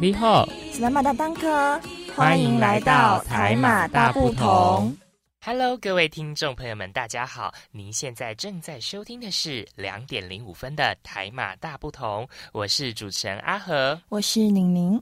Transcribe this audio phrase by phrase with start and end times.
[0.00, 1.78] 你好，是南马大当科，
[2.14, 4.96] 欢迎来到台马大不同。
[5.44, 7.52] Hello，各位听众朋友们，大家好！
[7.70, 14.00] 您现在正在收听的是两点零五分的台马大不同，我是主持人阿和。
[14.08, 14.98] 我是宁宁。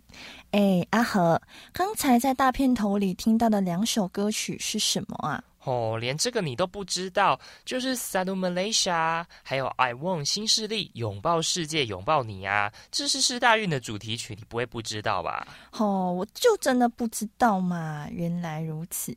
[0.50, 1.40] 哎，阿和，
[1.72, 5.42] 刚才在大片头里听到的两首歌曲是什么啊？
[5.64, 15.46] 哦，连这个你都不知道，就是 Sadu Malaysia，还有 I Want 新势力拥抱世界拥抱你啊，这是世大运的主题曲，你不会不知道吧？
[15.72, 19.14] 哦，我就真的不知道嘛，原来如此。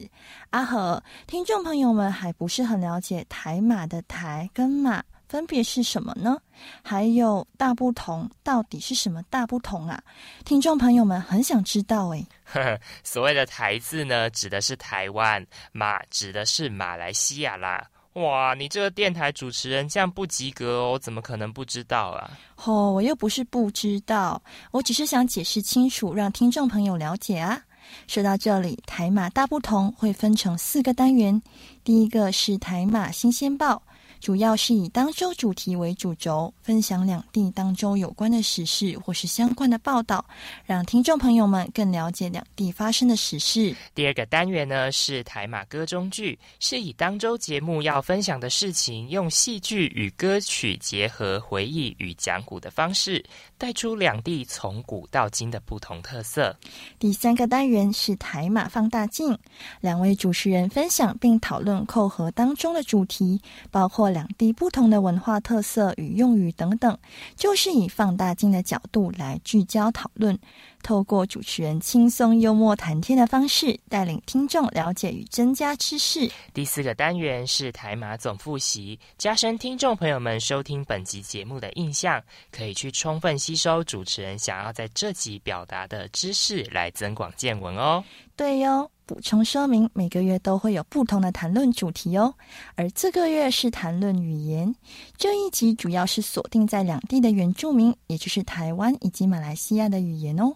[0.52, 6.38] 阿和，听众朋友们还不是很了解台马的台跟马分别是什么呢？
[6.81, 10.02] 还有大不同到底是什么大不同啊？
[10.45, 12.25] 听众朋友们很想知道诶。
[12.45, 17.88] 呵呵，所谓的台字呢，指的是台湾；马指的是马来西亚啦。
[18.14, 22.31] 哇，你这个电台主持人这样不及格哦，怎么可能不知道啊？
[22.66, 24.41] 哦，我又不是不知道，
[24.72, 27.62] 我只是想解释清楚，让听众朋友了解啊。
[28.08, 31.39] 说到这里，台马大不同会分成四个单元，
[31.84, 33.84] 第一个是台马新鲜报。
[34.20, 40.26] 主要是以当周主题为主轴，分享两地当周有关的时事或是相关的报道，
[40.66, 43.76] 让听众朋友们更了解两地发生的时事。
[43.94, 53.24] 第二个单元呢是台马歌中剧，是以当周节目要分享的事情，用戏剧与歌曲结合，回忆与讲古的方式，
[53.58, 56.56] 带出两地从古到今的不同特色。
[56.97, 59.38] 第三个单元是台马放大镜，
[59.80, 63.40] 两位主持人分享并讨论扣合当中的主题，
[63.70, 64.06] 包括。
[64.09, 66.97] 两地不同的文化特色与用语等等，
[67.35, 70.38] 就是以放大镜的角度来聚焦讨论，
[70.84, 76.29] 透过主持人轻松幽默谈天的方式，带领听众了解与增加知识。
[76.53, 88.03] 第四个单元是台马总复习，加深听众朋友们收听本集节目的印象，可以去充分吸收主持人想要在这集表达的知识，来增广见闻哦。
[88.35, 88.90] 对哟。
[89.07, 92.31] 补充说明，每个月都会有不同的谈论主题哦。
[92.75, 94.75] 而这个月是谈论语言，
[95.18, 100.53] 这一集主要是锁定在两地的原住民，也就是台湾以及马来西亚的语言哦。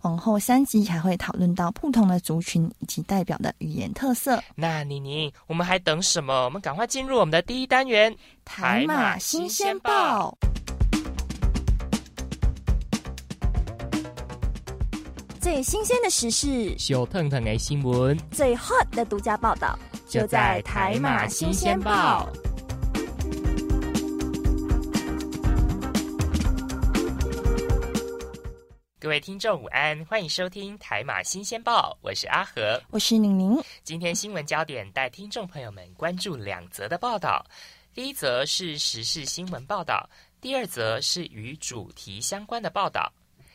[0.00, 4.42] 往后三集还会讨论到不同的族群以及代表的语言特色。
[4.54, 6.44] 那妮妮，我们还等什么？
[6.46, 10.36] 我们赶快进入我们的第一单元——台马新鲜报。
[15.40, 22.28] 最新鲜的时事，小腾腾的新闻，最 hot 的独家报道，就在台马新鲜报。
[28.98, 33.58] 各位听众午安，欢迎收听台马新鲜报，我是阿和，我是宁宁。
[33.82, 37.42] 今天新闻焦点带听众朋友们关注两则的报道，
[37.94, 40.06] 第一则是时事新闻报道，
[40.38, 43.10] 第二则是与主题相关的报道。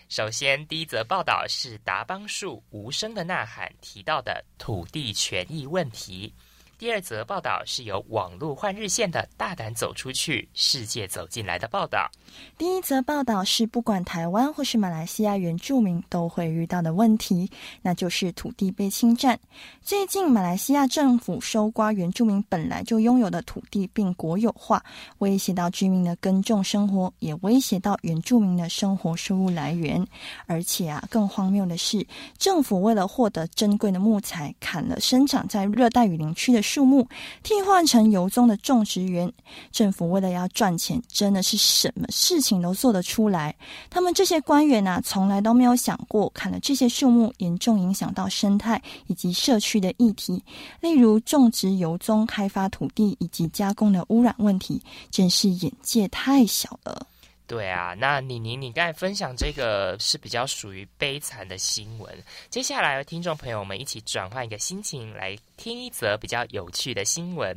[0.07, 6.31] 首先，第一则报道是达邦树无声的呐喊提到的土地权益问题。
[6.77, 12.11] 第二则报道是由网络换日线的大胆走出去，世界走进来的报道。
[12.57, 17.49] 第一则报道是不管台湾或是马来西亚原住民都会遇到的问题，
[17.81, 19.39] 那就是土地被侵占。
[19.81, 24.83] 最近，马来西亚政府收刮原住民本来就拥有的土地并国有化，
[25.19, 30.05] 威胁到居民的耕种生活，也威胁到原住民的生活收入来源。
[30.45, 32.05] 而且啊，更荒谬的是，
[32.37, 37.07] 政府为了获得珍贵的木材，砍了生长在热带雨林区的树木，
[37.43, 39.31] 替换成油棕的种植园。
[39.71, 43.55] 政府为了要赚钱，真的是什么事情都做得出来。
[43.89, 50.43] 他们这些官员啊，从来都没有想过砍了这些树木严重影响到生态以及社区的议题，
[50.81, 57.05] 例如种植油棕、开发土地以及加工的污染问题，真是眼界太小了。
[57.47, 62.11] 对啊，那妮妮，你刚才分享这个是比较属于悲惨的新闻。
[62.49, 67.55] 接下来，听众朋友们一起转换一个心情，来听一则比较有趣的新闻。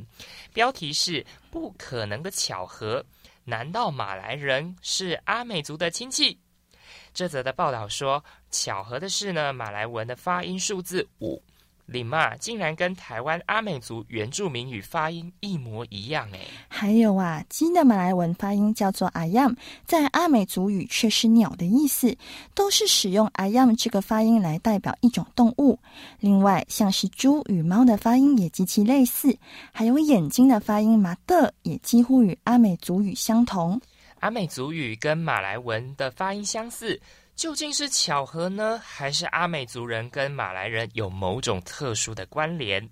[0.52, 3.02] 标题是“不可能的巧合”，
[3.44, 6.38] 难道马来人是阿美族的亲戚？
[7.14, 11.42] 这则的报道说，巧合的是呢，马来文的发音数字五。
[11.88, 16.40] 里嘛竟然跟台湾阿美族原住民语发音一模一样哎！
[16.68, 19.56] 还有啊，鸡的马来文发音叫做阿 yam，
[19.86, 22.14] 在阿美族语却是鸟的意思，
[22.54, 25.78] 都是使用阿 yam 这个发音来代表一种动物。
[26.20, 29.34] 另外，像是猪与猫的发音也极其类似，
[29.72, 33.80] 还有眼睛的发音马的也几乎与阿美族语相同。
[34.20, 37.00] 阿美族语跟马来文的发音相似。
[37.38, 42.82] 究竟是巧合呢，还是阿美族人跟马来人有某种特殊的关联？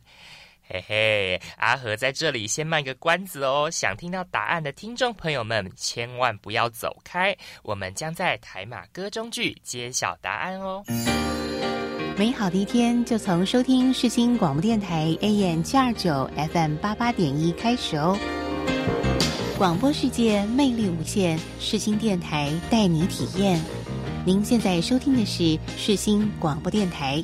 [0.68, 3.68] 嘿嘿，阿和在这里先卖个关子哦。
[3.68, 10.84] 想听到答案的听众朋友们，千万不要走开，我们将在台马歌中剧揭晓答案哦。
[12.16, 18.16] 美好的一天就从收听世新广播电台 AM 七二九 FM 八八点一开始哦。
[19.58, 23.60] 广播世界魅力无限，世新电台带你体验。
[24.26, 27.22] 您现在收听的是世新广播电台。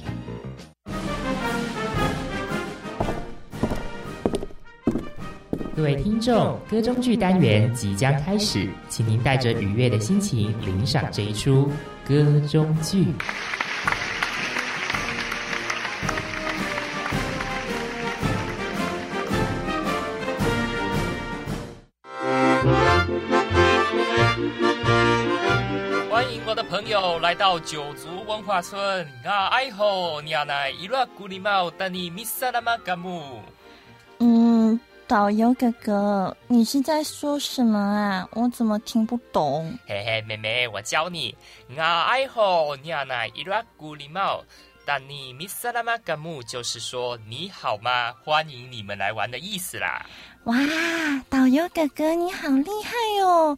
[5.74, 11.68] 各位听众，歌中剧单元即将开始，请您带着愉悦的心情领赏这一出
[12.06, 13.06] 歌中剧。
[27.42, 29.04] 到九族文化村。
[29.24, 33.42] 啊，哎吼，你阿奶伊拉古里猫，但你米萨拉玛嘎木。
[34.20, 34.78] 嗯。
[35.08, 38.28] 导游哥哥，你是在说什么啊？
[38.30, 39.76] 我怎么听不懂？
[39.88, 41.36] 嘿嘿，妹妹，我教你。
[41.76, 44.44] 啊，爱好你阿奶伊拉古里猫，
[44.86, 48.12] 但你米萨拉玛嘎木就是说你好吗？
[48.24, 50.06] 欢迎你们来玩的意思啦。
[50.44, 50.56] 哇，
[51.30, 53.56] 导游哥哥你好厉害哦！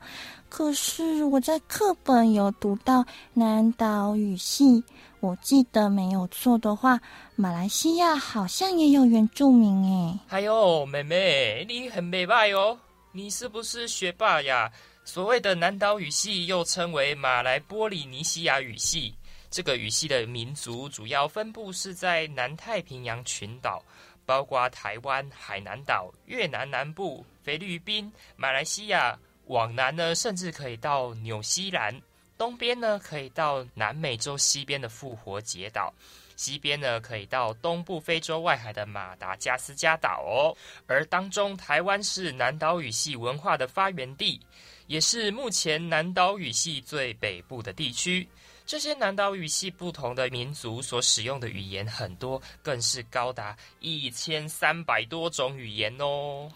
[0.50, 3.02] 可是我在课本有读到
[3.32, 4.84] 南岛语系。
[5.20, 7.00] 我记得没有错的话，
[7.36, 10.18] 马来西亚好像也有原住民诶。
[10.26, 12.78] 还有妹妹，你很美败哦，
[13.12, 14.70] 你是不是学霸呀？
[15.06, 19.14] 所谓的南岛语系又称为马来波利尼西亚语系，
[19.50, 23.82] 这个语系的民族主要分布是在南太平洋群岛，
[24.26, 32.00] 包括台湾、海南岛、越南南部、菲律宾、马来西亚，往南呢，甚至可以到纽西兰。
[32.36, 35.92] 东边呢，可以到南美洲西边的复活节岛；
[36.34, 40.56] 西边呢，可以到东部非洲外海的马达加斯加岛哦。
[40.88, 44.40] 而当中，台湾是南岛语系文化的发源地，
[44.88, 48.28] 也是目前南岛语系最北部的地区。
[48.66, 56.50] 这些南岛语系不同的民族所使用的语言很多，更是高达一千三百多种语言哦。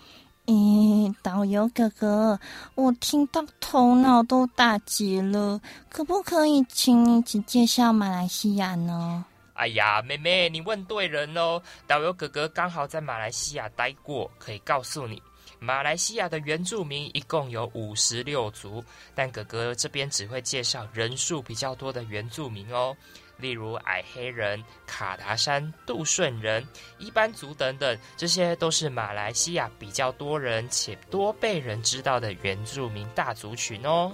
[0.47, 2.41] 咦，导游哥哥，
[2.75, 5.61] 我听到头脑都打结了，
[5.91, 9.27] 可不可以请你只介绍马来西亚呢？
[9.53, 11.61] 哎呀，妹妹，你问对人喽！
[11.87, 15.21] 导游哥哥刚好在马来西亚待过，可以告诉你，
[15.61, 18.83] 马来西亚的原住民一共有五十六族，
[19.15, 22.97] 但哥哥这边只会介绍人数比较多的原住民哦。
[23.37, 26.67] 例如矮黑人、卡达山、杜顺人、
[26.99, 34.13] 一般族等等，这些都是马来西亚比较多人且多被人知道的原住民大族群哦。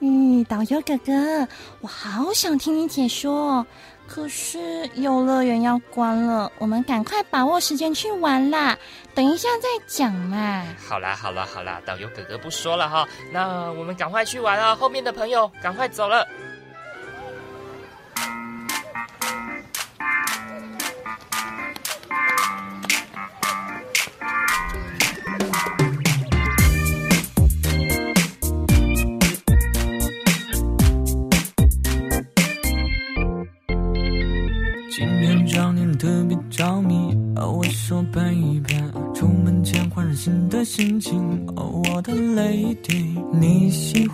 [0.00, 1.46] 嗯，导游哥哥，
[1.80, 3.64] 我好想听你解说，
[4.14, 4.58] 可是
[4.96, 8.76] 游乐园要关了，我们赶快把握时间去玩啦！
[9.14, 10.62] 等一下再讲嘛。
[10.86, 14.74] 好啦，好啦，好啦，导游哥哥不说了哈，那我们赶快去玩啊！
[14.74, 16.28] 后面的朋友赶快走了。
[43.72, 44.06] 你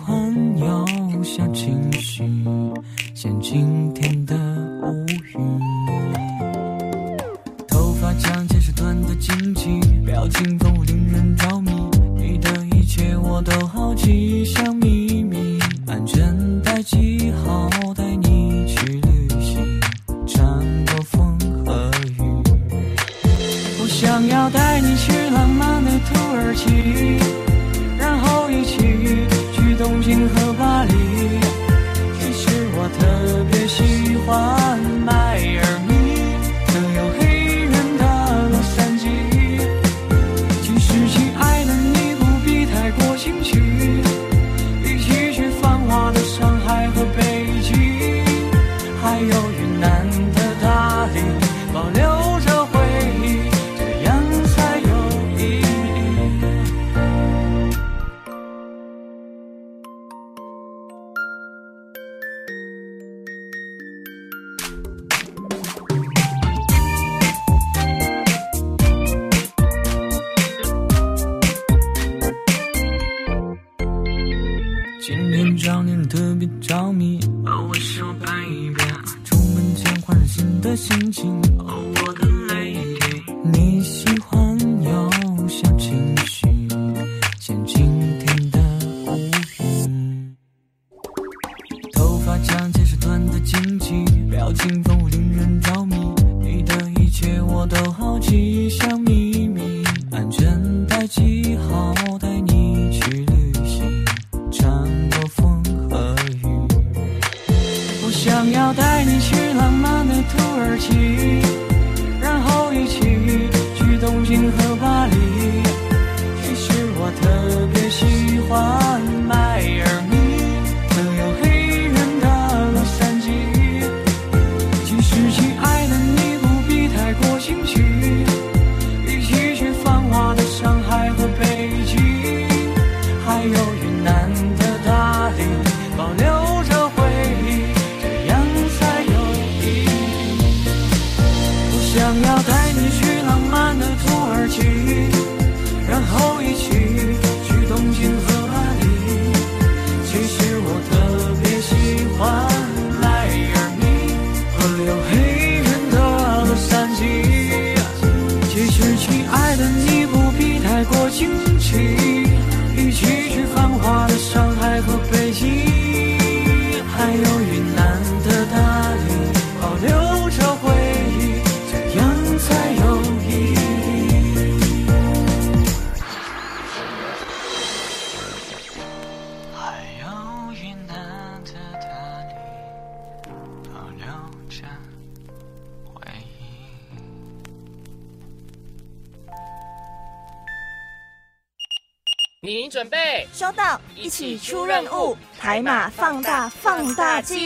[192.69, 193.27] 准备。
[193.33, 197.37] 收到，一起出任务，海马放大放大镜。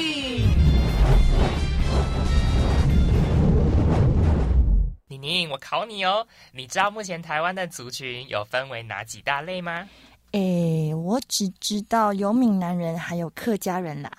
[5.07, 9.87] 宁宁，我考你哦，你知道目前台湾的族群有分为哪几大类吗？
[10.31, 14.11] 诶，我只知道有闽南人，还有客家人啦，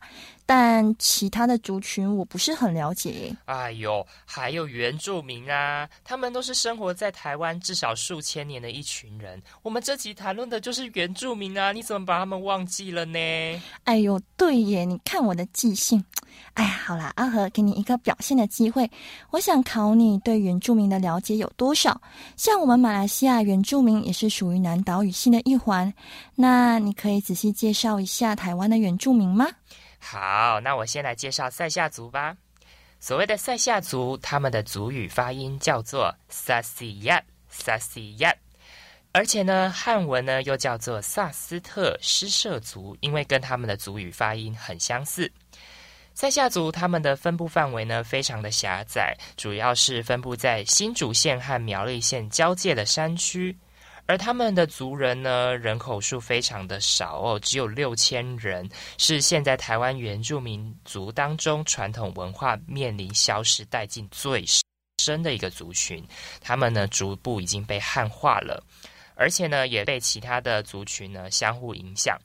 [0.47, 3.35] 但其他的族群我不是很了解。
[3.47, 9.43] 哎呦，还有原住民啊，他们都是生活在台湾至少数千年的一群人。
[9.63, 13.19] 我们这集谈论的就是原住民啊，你怎么把他们忘记了呢？
[13.85, 16.05] 哎呦，对耶，你看我的记性。
[16.55, 18.91] 哎呀，好啦，阿和，给你一个表现的机会，
[19.31, 22.01] 我想考你对原住民的了解有多少？
[22.37, 25.93] 像我们马来西亚原住民也是属于南岛语系的一环，
[26.35, 29.47] 那你可以仔细介绍一下台湾的原住民吗？
[30.05, 32.37] 好，那我先来介绍塞夏族吧。
[33.01, 38.37] 所谓的塞夏族，他们的族语发音叫做 Sasiyat Sasiyat，
[39.13, 45.31] 而且呢，汉文呢又叫做萨斯特施舍族，因为跟他们的族语发音很相似。
[46.13, 53.57] 塞夏族他们的分布范围呢非常的狭窄，主要是分布在新竹县和苗栗县交界的山区。
[54.07, 58.69] 而他们的族人呢，人口数非常的少哦，只有六千人，
[58.99, 64.45] 是现在台湾原住民族当中传统文化面临消失殆尽最
[65.03, 66.07] 深的一个族群。
[66.41, 68.63] 他们呢，逐步已经被汉化了，
[69.15, 72.19] 而且呢，也被其他的族群呢相互影响。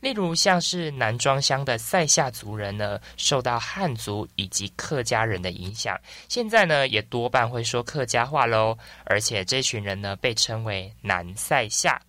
[0.00, 8.76] 例如，像是南庄乡的塞夏族人呢，受到汉族以及客家人的影响，现在呢也多半会说客家话喽。
[9.04, 12.00] 而且这群人呢被称为南塞夏。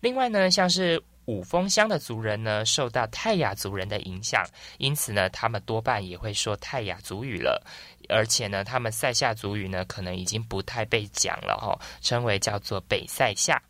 [0.00, 4.46] 另外呢，像是五峰乡的族人呢，受到泰雅族人的影响，
[4.78, 7.60] 因此呢，他们多半也会说泰雅族语了。
[8.08, 13.60] 而且呢，他们塞夏族语呢，可能已经不太被讲了哈、称为叫做北塞夏。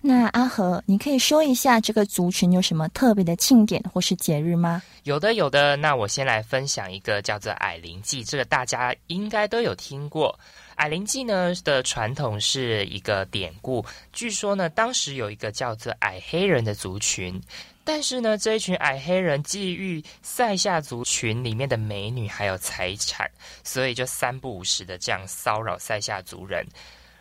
[0.00, 4.82] 那阿和，你可以说一下这个族群有什么特别的庆典或是节日吗？
[5.04, 5.76] 有的，有的。
[5.76, 10.38] 那我先来分享一个叫做矮灵祭，这个大家应该都有听过。
[10.78, 17.40] 矮灵祭呢的传统是一个典故，据说呢，当时有一个叫做矮黑人的族群，
[17.82, 23.28] 但是呢，这一群矮黑人觊觎塞夏族群里面的美女还有财产，
[23.64, 26.64] 所以就三不五时的这样骚扰塞夏族人。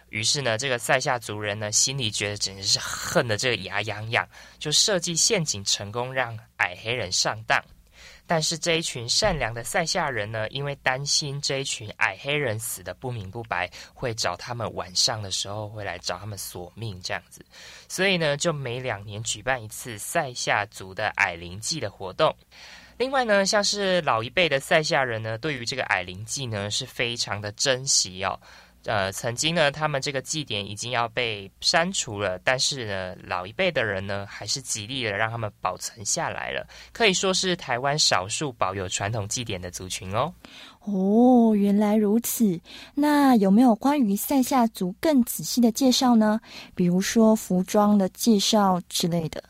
[0.09, 4.27] 于是呢，这个塞夏族人呢，心里觉得简直是恨得这个牙痒痒，
[4.59, 7.59] 就设计陷阱，成功让矮黑人上当。
[8.27, 17.43] 但是这一群善良的塞夏人呢，因为担心这一群矮黑人死的不明不白，会找他们晚上的时候会来找他们索命这样子，
[17.87, 22.35] 所以呢，就每两年举办一次塞夏族的矮灵祭的活动。
[22.97, 28.39] 另外呢，像是老一辈的塞夏人呢，对于这个矮灵祭呢是非常的珍惜哦。
[28.87, 40.33] 呃，曾经呢，他们这个祭典已经要被删除了，但是呢，老一辈的人呢，还是极力的让他们保存下来了，可以说是台湾少数保有传统祭典的族群哦。
[40.85, 42.57] 哦，原来如此。
[42.93, 46.39] 那有没有关于塞夏族更仔细的介绍呢？
[46.73, 49.43] 比如说服装的介绍之类的。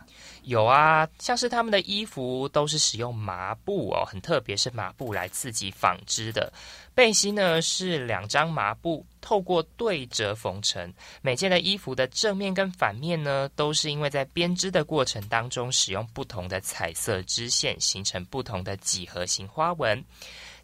[0.47, 6.51] 有啊，像是他们的衣服都是使用麻布哦，很特别，是麻布来自己纺织的。
[6.95, 10.93] 背心呢是两张麻布，透过对折缝成。
[11.21, 20.01] 每件的衣服的正面跟反面呢，都是因为在编织的过程当中，使用不同的彩色织线，形成不同的几何形花纹。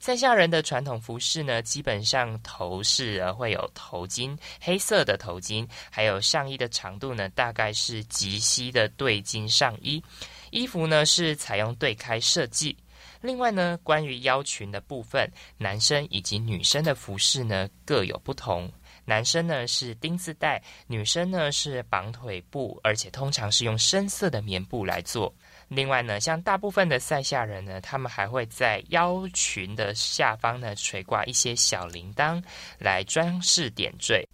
[0.04, 10.04] 塞夏人的传统服饰呢，基本上头饰会有头巾，黑色的头巾，还有上衣的长度呢，大概是及膝的对襟上衣。
[10.52, 12.78] 衣服呢是采用对开设计。
[13.22, 15.26] 另外呢，关于腰裙的部分，
[15.58, 18.70] 男生以及女生的服饰呢各有不同。
[19.06, 25.34] 男生呢是丁字带，女生呢是绑腿布，而且通常是用深色的棉布来做。
[25.76, 32.42] 另外呢，像大部分的塞夏人呢，他们还会在腰裙的下方呢垂挂一些小铃铛
[32.78, 34.28] 来装饰点缀。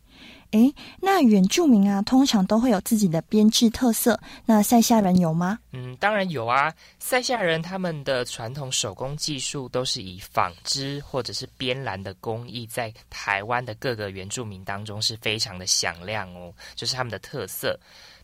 [0.51, 4.19] 诶，那原住民啊，通常都会有自己的编制特色。
[4.48, 5.60] 那塞夏人有吗？
[5.74, 6.74] 嗯，当然有啊。
[6.98, 17.79] 塞夏人他们的传统手工技术都是以纺织或者是编篮的工艺，在台湾的各个原住民当中是非常的响亮哦，就是他们的特色。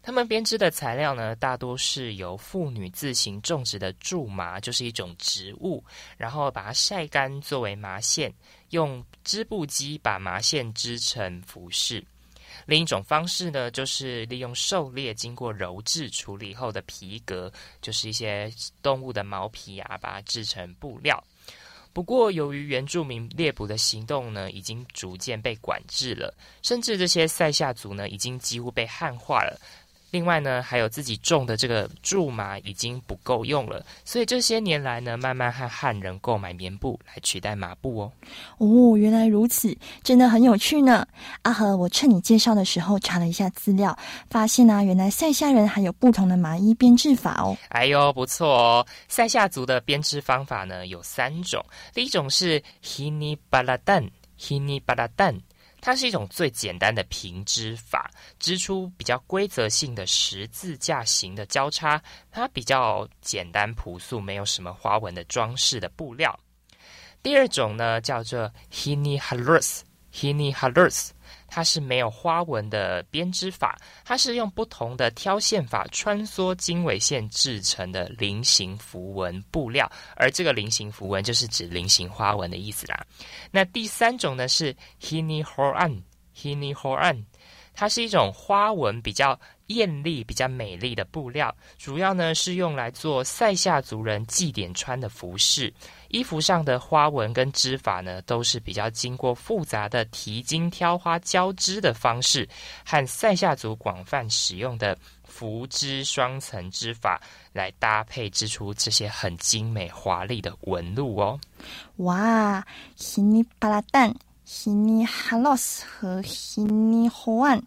[0.06, 5.84] 他们编织的材料呢，大多是由妇女自行种植的苎麻，就是一种植物，
[6.16, 8.32] 然后把它晒干作为麻线，
[8.70, 12.06] 用织布机把麻线织成服饰。
[12.68, 17.52] 另一种方式呢，就是利用狩猎经过鞣制处理后的皮革，
[17.82, 18.54] 就是一些
[18.84, 21.22] 动物的毛皮啊，把它制成布料。
[21.94, 29.60] 不过，由于原住民猎捕的行动呢，已经逐渐被管制了，甚至这些塞夏族呢，已经几乎被汉化了。
[30.16, 38.10] 另外呢，还有自己种的这个苎麻已经不够用了，所以这些年来呢，慢慢和汉人购买棉布来取代麻布哦。
[38.60, 41.06] 哦，原来如此，真的很有趣呢。
[41.42, 43.94] 阿和，我趁你介绍的时候查了一下资料，
[44.30, 47.58] 发现啊，原来塞夏人还有不同的麻衣编制法哦。
[47.68, 48.88] 哎呦，不错哦。
[49.10, 51.62] 塞夏族的编织方法呢有三种，
[51.94, 55.42] 第一种是 hini baladan，hini baladan。
[55.86, 62.02] 它是一种最简单的平织法，织出比较规则性的十字架形的交叉。
[62.32, 66.40] 它比较简单朴素，没有什么花纹的装饰的布料。
[67.22, 71.10] 第二种呢，叫做 hini halus，hini halus。
[71.56, 83.06] 它是没有花纹的编织法，它是用不同的挑线法穿梭经纬线制成的菱形符文布料，而这个菱形符文就是指菱形花纹的意思啦。
[83.52, 87.24] 那第三种呢是 hini horan，hini horan，
[87.76, 95.74] 它是一种花纹比较艳丽、比较美丽的布料，主要呢是用来做塞夏族人祭典穿的服饰。
[96.10, 102.48] 衣服上的花纹跟织法呢，都是比较经过复杂的提金挑花交织的方式，
[102.86, 107.20] 和塞夏族广泛使用的浮织双层织法
[107.52, 111.38] 来搭配，织出这些很精美华丽的纹路哦。
[111.98, 117.60] 哇，希尼巴拉蛋、希尼哈洛斯和希尼霍安。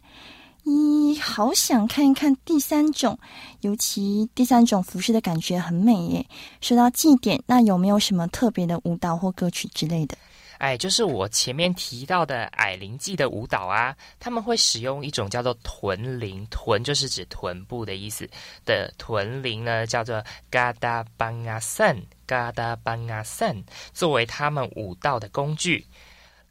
[0.64, 3.18] 咦，好想看一看第三种，
[3.62, 6.24] 尤其第三种服饰的感觉很美耶。
[6.60, 10.16] 说到祭典，那有没有什么特别的舞蹈或歌曲之类的？
[10.58, 18.28] 哎，就是我前面提到的矮灵祭的舞蹈啊，他们会使用一种叫做臀铃，臀就是指臀部的意思
[18.64, 25.84] 的臀铃呢，叫做 Gada Bangasan Gada Bangasan，作为他们舞蹈的工具。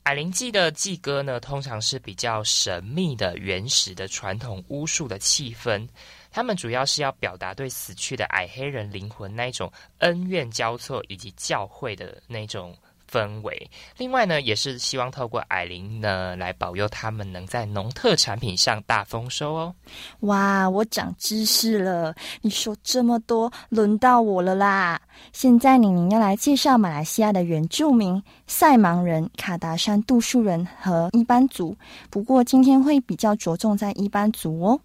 [0.08, 5.86] 矮灵祭的祭歌呢，通常是比较神秘的、原始的传统巫术的气氛。
[6.32, 12.74] 他们主要是要表达对死去的矮黑人灵魂那一种恩怨交错，以及教会的那种。
[13.12, 13.70] 氛围。
[13.98, 19.76] 另外呢，也是希望透过矮灵呢，来保佑他们能在农特产品上大丰收哦。
[20.22, 22.14] 哇，我长知识了！
[22.42, 25.02] 你说这么多，轮到我了啦！
[25.34, 31.76] 现在宁宁要来介绍马来西亚的原住民赛芒人、卡达山杜树人和伊班族。
[32.10, 34.80] 不过今天会比较着重在伊班族哦。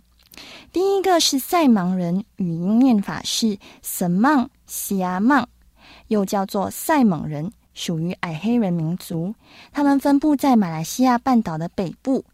[0.72, 5.46] 第一个是赛芒人，语音念法是“什曼西亚曼”，
[6.08, 7.52] 又叫做赛蒙人。
[7.74, 9.35] 属于矮黑人民族，
[9.72, 12.24] 他们分布在马来西亚半岛的北部。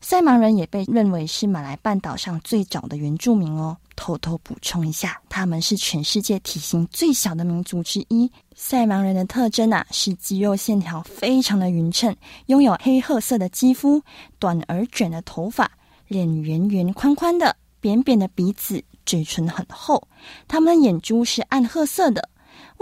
[0.00, 3.76] 塞芒人也被认为是马来半岛上最早的原住民哦。
[3.94, 8.28] 偷偷补充一下，他们是全世界体型最小的民族之一。
[8.56, 12.16] 塞芒人的特征啊，是肌肉线条非常的匀称，
[12.46, 14.02] 拥有黑褐色的肌肤、
[14.40, 15.70] 短而卷的头发、
[16.08, 20.08] 脸圆圆宽宽的、扁扁的鼻子、嘴唇很厚。
[20.48, 22.28] 他们眼珠是暗褐色的。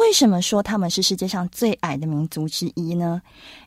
[0.01, 3.21] 为什么说他们是世界上最矮的民族之一呢？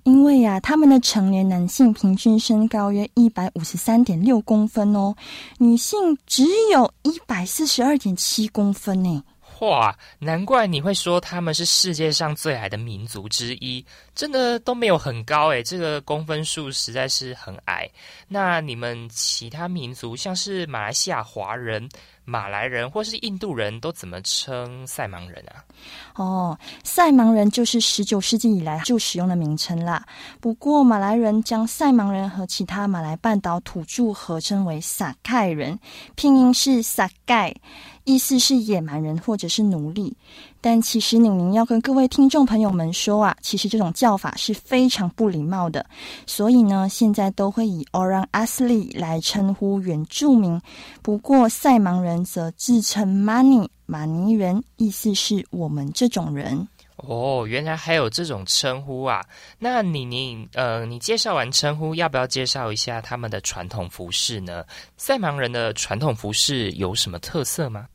[0.04, 5.16] 因为呀，他们的成年男性平均身高约一百五十三点六公分哦，
[5.60, 9.24] 女性只有一百四十二点七公分呢。
[9.60, 17.90] 哇，难怪你会说他们是世界上最矮的民族之一，真的都没有很高诶，这个公分数实在是很矮。
[18.28, 21.90] 那你们其他民族，像是马来西亚华人。
[22.26, 25.60] 马来人或是印度人都怎么称赛盲人啊？
[26.16, 30.06] 哦，赛盲人就是十九世纪以来就使用的名称啦。
[30.40, 35.78] 不过马来人将赛盲人和其他马来半岛土著合称为撒盖人，
[36.16, 37.54] 拼音是撒盖。
[38.06, 40.16] 意思是野蛮人或者是奴隶，
[40.60, 45.86] 但其实宁宁要跟各位听众朋友们说啊，其实这种叫法是非常不礼貌的，
[46.26, 50.62] 所以呢，现在都会以 Orang Asli 来称呼原住民。
[51.02, 56.68] 不过赛盲人则自称 Mani 马尼人，意思是我们这种人。
[56.98, 59.26] 哦，原来还有这种称呼啊！
[59.58, 64.64] 那你你呃，你介绍完称呼，要不要介绍一下他们的传统服饰呢？
[64.96, 67.88] 赛盲人的传统服饰有什么特色吗？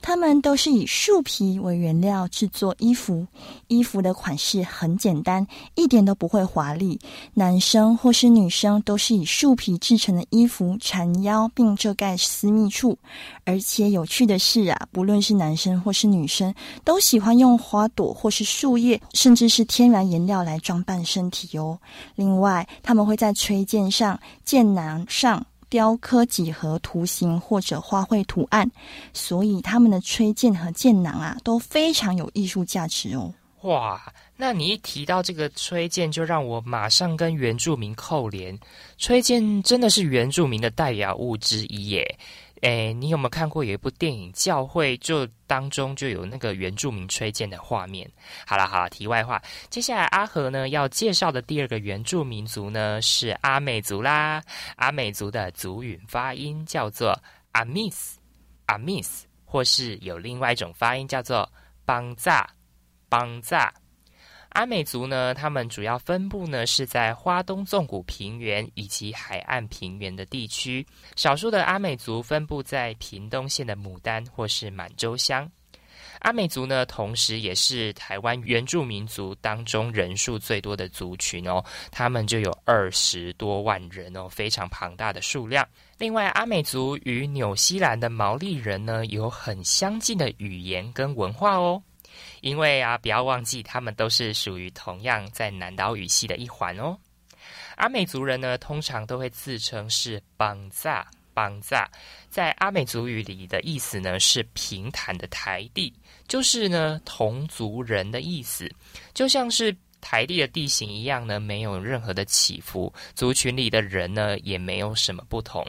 [0.00, 3.26] 他们都是以树皮为原料制作衣服，
[3.66, 6.98] 衣服的款式很简单，一点都不会华丽。
[7.34, 12.96] 男生或是女生都是以树皮制成的衣服缠腰并遮盖私密处。
[13.44, 21.78] 而且有趣的是啊，不论是男生或是女生，都喜欢用花朵或是树叶，甚至是天然颜料来装扮身体哦。
[22.14, 25.44] 另外，他们会在吹剑上、剑囊上。
[25.68, 28.70] 雕刻几何图形或者花卉图案，
[29.12, 33.32] 所以他们的吹剑和剑囊啊都非常有艺术价值哦。
[33.62, 34.00] 哇，
[34.36, 38.56] 那你一提到这个吹剑，就让我马上跟原住民扣连。
[38.96, 42.18] 吹剑真的是原住民的代表物之一耶。
[42.62, 44.96] 哎，你有没有看过有一部电影《教会》？
[45.00, 48.10] 就当中就有那个原住民吹剑的画面。
[48.46, 49.40] 好了好了，题外话，
[49.70, 54.42] 接下来阿和呢要介绍的第二个原住民族呢是阿美族啦。
[54.76, 57.16] 阿美族的族语发音叫做
[57.52, 58.18] 阿密斯，
[58.66, 61.48] 阿密斯，或是有另外一种发音叫做
[61.84, 62.48] 邦扎，
[63.08, 63.72] 邦扎。
[64.50, 70.84] 阿美族呢，他们主要分布呢是在花东纵谷平原以及海岸平原的地区。
[71.16, 75.48] 少数的阿美族分布在屏东县的牡丹或是满洲乡。
[76.20, 85.64] 阿美族呢，同时也是台湾原住民族当中人数最多的族群哦，他们就有二十多万人哦，非常庞大的数量。
[85.96, 91.80] 另外，阿美族与纽西兰的毛利人呢，有很相近的语言跟文化哦。
[92.40, 96.96] 因为啊，不要忘记，他们都是属于同样在南岛语系的一环哦。
[97.76, 101.88] 阿美族人呢，通常都会自称是邦扎邦扎，
[102.28, 105.92] 在阿美族语里的意思呢是平坦的台地，
[106.26, 108.68] 就是呢同族人的意思，
[109.14, 115.64] 就像是台地的地形一样呢，没有任何的起伏，族群里的人呢也没有什么不同。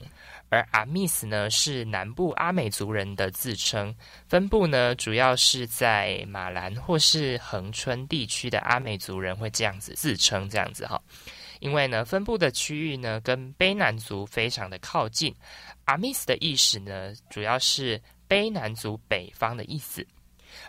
[0.50, 3.96] 而阿密斯呢，是南部阿美族人的自称，
[4.28, 11.00] 分布呢主要是在马兰或是恒春地区的阿美族人会这样子自称，这样子哈。
[11.60, 15.34] 因为呢，分布的区域呢跟卑南族非常的靠近，
[15.86, 20.06] 阿密斯的意思呢主要是卑南族北方的意思。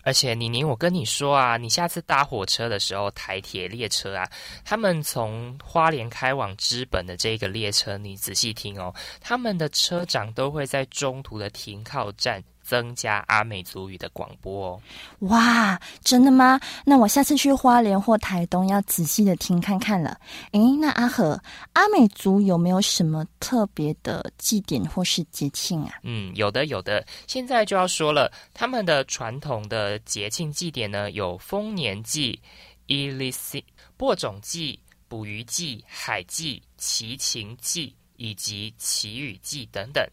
[0.02, 4.28] 而且，妮妮，我跟你说啊，你下次搭火车的时候，台铁列车啊，
[4.64, 12.42] 他们从花莲开往知本的这个列车，你仔细听哦，他们的车长都会在中途的停靠站。
[12.70, 14.80] 增加阿美族语的广播哦！
[15.26, 16.60] 哇，真的吗？
[16.84, 20.16] 那我下次去花莲或台东要仔细的听看看了。
[20.52, 25.98] 诶，那阿和阿美族有没有什么特别的祭典或是节庆啊？
[26.04, 27.04] 嗯，有的，有的。
[27.26, 32.40] 现在就要说了，他们的传统的节庆祭典呢，有丰年祭、
[32.86, 33.64] 伊利西
[33.96, 34.78] 播种祭、
[35.08, 40.08] 捕鱼祭、海祭、祈情祭以及祈雨祭等等。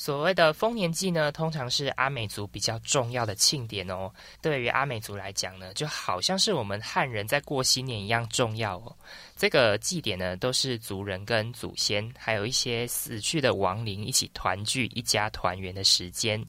[0.00, 4.10] 所谓的丰年祭呢，通常是阿美族比较重要的庆典哦。
[4.40, 8.96] 对于阿美族来讲呢，就好像是我们汉人在过新年一样重要哦。
[9.40, 16.44] 这个祭典呢，都是族人跟祖先，还有一些死去的亡灵一起团聚、一家团圆的时间，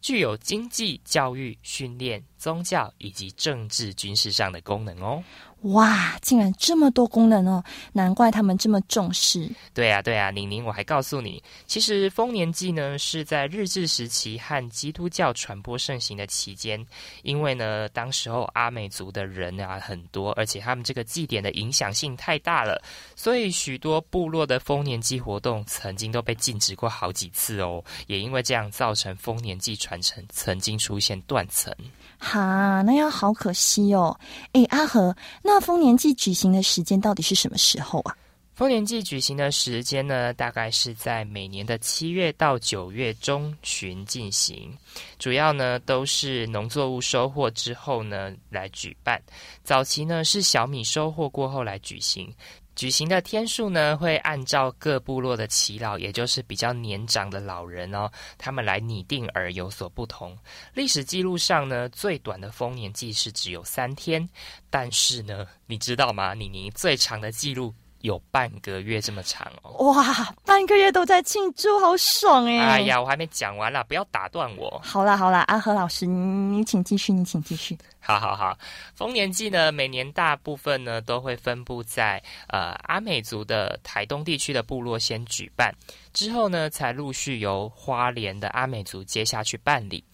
[0.00, 5.20] 具有经济、教育、训练、宗教以及政治、军事上的功能哦。
[5.62, 7.64] 哇，竟然这么多功能哦！
[7.92, 9.50] 难怪他们这么重视。
[9.74, 16.86] 对啊，对啊，宁宁，我还告诉你，其实丰年祭呢是在日治时期和基督教传播盛行的期间，
[17.22, 22.80] 因为呢，当时候阿美族的人啊很多，而且他们这个祭典的影响性太大了，
[23.14, 27.82] 所以许多部落的丰年祭活动曾经都被禁止过好几次哦。
[28.06, 31.74] 也因为这样，造成丰年祭传承曾经出现断层。
[32.18, 34.18] 哈，那要好可惜哦。
[34.52, 38.16] 哎，阿和，那丰年祭举行的时间到底是什么时候啊？
[38.56, 44.74] 丰年祭举行的时间呢，大概是在每年的七月到九月中旬进行，
[45.18, 49.22] 主要呢都是农作物收获之后呢来举办。
[49.62, 52.34] 早期呢是小米收获过后来举行，
[52.74, 60.34] 举行的天数呢会按照各部落的耆老，也就是比较年长的老人哦，他们来拟定而有所不同。
[60.72, 64.26] 历史记录上呢，最短的丰年祭是只有三天，
[64.70, 66.32] 但是呢，你知道吗？
[66.32, 67.74] 妮妮最长的记录。
[68.00, 69.92] 有半个月这么长哦！
[69.92, 72.58] 哇，半个月都在庆祝，好爽哎！
[72.58, 74.80] 哎呀，我还没讲完啦，不要打断我。
[74.84, 77.76] 好啦好啦，阿和老师，你请继续，你请继续。
[77.98, 78.56] 好好好，
[78.94, 85.74] 丰年祭呢，每年大部分呢都会分布在呃阿美族的台东地区的部落先举办，
[86.12, 90.04] 之后呢才陆续由花莲的阿美族接下去办理。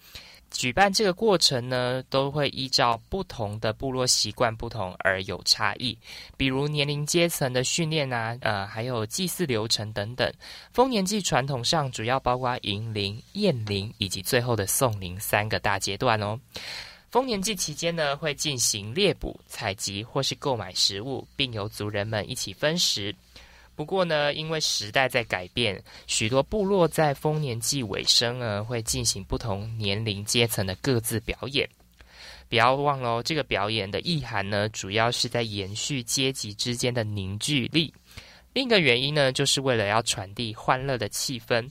[0.53, 5.97] 举办这个过程呢，都会依照不同的部落习惯不同而有差异，
[6.37, 10.31] 比如年龄阶层的训练啊，呃，还有祭祀流程等等。
[10.71, 16.39] 丰年祭传统上主要包括迎灵、验灵以及最后的送灵三个大阶段哦。
[17.09, 23.13] 丰年祭期间呢，会进行猎捕、采集或是购买食物，并由族人们一起分食。
[23.75, 31.67] 不过呢，因为时代在改变，许多部落在丰年祭尾声呢，会进行不同年龄阶层的各自表演。
[32.49, 37.91] 不要忘了哦，这个表演的意涵呢，主要是在延续阶级之间的凝聚力。
[38.53, 41.67] 另一个原因呢，就是为了要传递欢乐的气氛。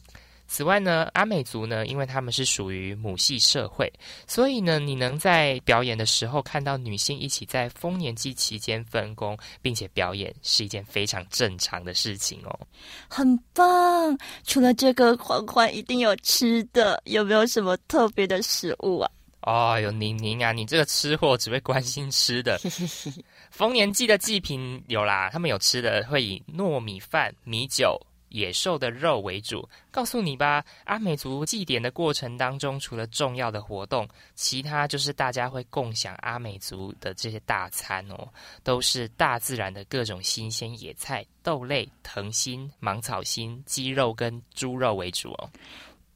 [0.53, 3.91] 此外呢，阿美族呢，因为他们是属于母系社会，
[4.27, 12.59] 所以呢，你能在表演的时候看到女性一起在丰年祭期间分工，并且表演，是一件非常正常的事情哦。
[13.09, 14.15] 很棒！
[14.45, 19.11] 除了这个，欢欢一定有吃的，有没有什么特别的食物啊？
[19.41, 22.61] 哦有，宁宁啊，你这个吃货只会关心吃的。
[23.51, 27.99] 丰年祭的祭品有啦，他们有吃的，会以糯米饭、米酒。
[28.33, 30.65] 野兽的肉为主，告诉你吧。
[30.85, 38.29] 阿美族祭典的过程当中，除了重要的活动，其他就是大家会共享阿美族的这些大餐哦，
[38.63, 45.51] 都是大自然的各种新鲜野菜、豆类、藤心、芒草心、鸡肉跟猪肉为主哦。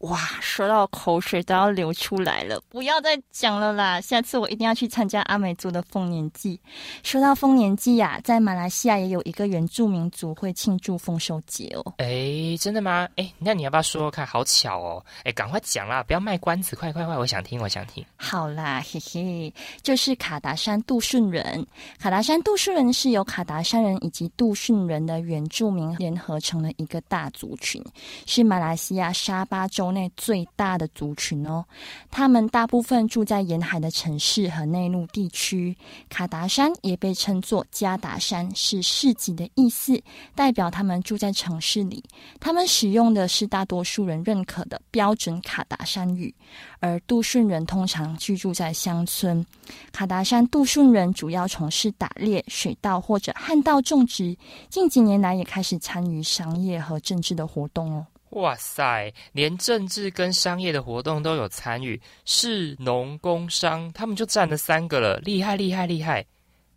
[0.06, 4.00] 哇，说到口水都要流出来了，不要再讲了啦！
[4.00, 6.60] 下次我一定要去参加阿美族的丰年祭。
[7.02, 11.94] 说到丰年祭呀，在马来西亚也有一个原住民族会庆祝丰收节哦。
[11.98, 13.08] 哎，真的吗？
[13.16, 14.26] 哎，那你要不要说说看？
[14.26, 15.04] 好巧哦！
[15.24, 18.04] 哎，赶快讲啦，不要卖关子，快快快，我想听，我想听。
[18.16, 21.66] 好啦，嘿嘿，就是卡达山杜顺人。
[21.98, 27.82] 卡达山杜顺人是由卡达山人以及杜顺人的原住民联合成了一个大族群，
[28.26, 29.95] 是马来西亚沙巴州。
[29.96, 31.64] 内最大的族群哦，
[32.11, 35.74] 他们大部分住在沿海的城市和内陆地区。
[36.11, 39.98] 卡达山也被称作加达山，是市级的意思，
[40.35, 42.04] 代表他们住在城市里。
[42.38, 46.35] 他们使用的是大多数人认可的标准卡达山语，
[46.80, 49.44] 而杜顺人通常居住在乡村。
[49.92, 54.37] 卡达山杜顺人主要从事打猎、水稻或者旱稻种植，
[54.68, 58.06] 近几年来也开始参与商业和政治的活动哦。
[58.37, 66.25] 哇塞，连政治跟商业的活动都有参与，市农工商，他们就占了三个了，厉害厉害厉害！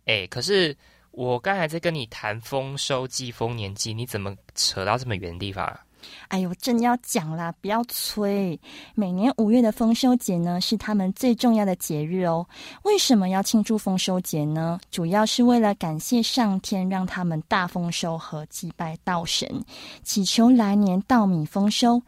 [0.06, 0.74] 哎，可是
[1.10, 5.80] 我刚才在跟你谈丰收季、丰年季，你怎么扯到这么远的地方啊？
[6.28, 8.58] 哎呦，正要讲啦，不要催。
[8.94, 12.46] 每年五月的丰收节呢，是他们最重要的节日哦。
[12.82, 14.80] 为什么要庆祝丰收节呢？
[14.90, 19.64] 主要是为了感谢上天让他们大丰收和祭拜稻神，
[20.02, 22.02] 祈求来年稻米丰收。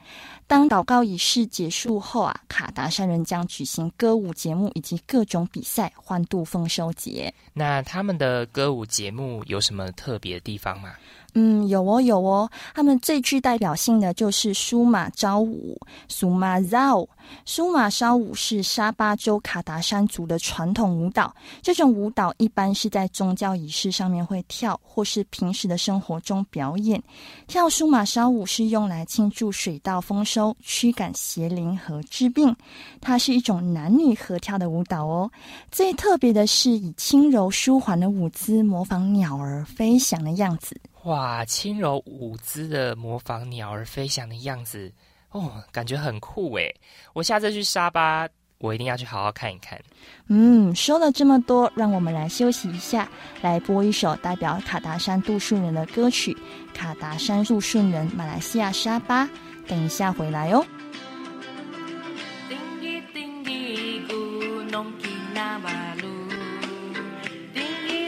[0.46, 7.32] 当祷告仪式结束后啊，卡达山人将举行歌舞节目以及各种比赛，欢度丰收节。
[7.54, 10.90] 那他们的歌舞节目有什么特别的地方吗？
[11.34, 12.50] 嗯，有哦，有哦。
[12.74, 17.06] 他们最具代表性的就是苏马昭舞，苏马绕。
[17.46, 21.34] 苏马烧舞是沙巴州卡达山族的传统舞蹈。
[21.62, 27.02] 这种舞蹈一般是在宗教仪式上面会跳，或是平时的生活中表演。
[27.46, 32.54] 跳苏马烧舞是用来庆祝水稻丰收、驱赶邪灵和治病。
[33.00, 35.30] 它是一种男女合跳的舞蹈哦。
[35.70, 40.76] 最特别的是以轻柔舒缓的舞姿模仿鸟儿飞翔的样子。
[41.04, 44.92] 哇，轻柔舞姿的模仿鸟儿飞翔的样子，
[45.30, 46.72] 哦，感觉很酷诶！
[47.12, 49.80] 我下次去沙巴，我一定要去好好看一看。
[50.28, 53.08] 嗯，说了这么多，让我们来休息一下，
[53.42, 56.32] 来播一首代表卡达山杜顺人的歌曲
[56.72, 59.28] 《卡达山杜顺人》，马来西亚沙巴。
[59.66, 60.64] 等一下回来哦。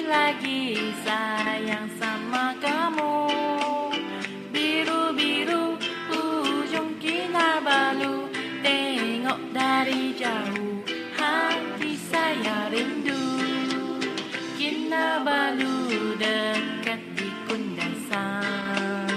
[0.08, 3.28] lagi sayang sama kamu.
[4.52, 5.80] Biru-biru
[6.12, 8.28] ujung kinabalu
[8.64, 10.84] Tengok dari jauh
[11.16, 13.48] hati saya rindu.
[14.56, 19.08] Kinabalu dekat di kundasan.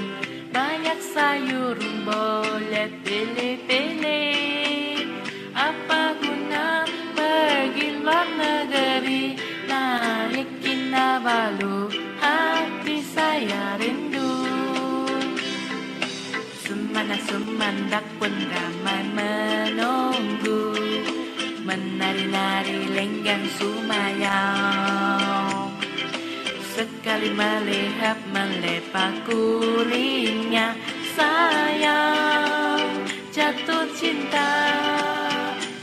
[0.52, 4.87] Banyak sayur boleh pilih-pilih.
[17.08, 20.76] Anak sumandak pun ramai menunggu.
[21.64, 24.28] Menari-nari lenggang sumayau
[26.76, 30.76] Sekali melihat melepak gulingnya
[31.16, 34.52] Sayang jatuh cinta.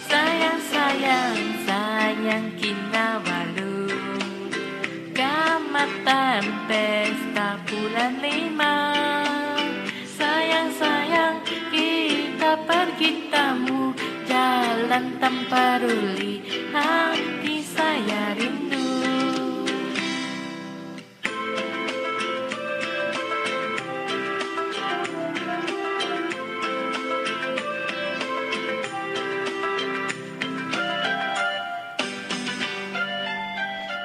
[0.09, 3.93] Sayang, sayang, sayang kinawalu
[5.13, 8.94] Gamatan pesta bulan lima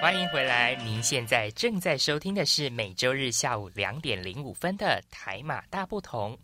[0.02, 0.76] 欢迎回来！
[0.84, 6.36] 您现在正在收听的是每周日下午两点零五分的台马大不同。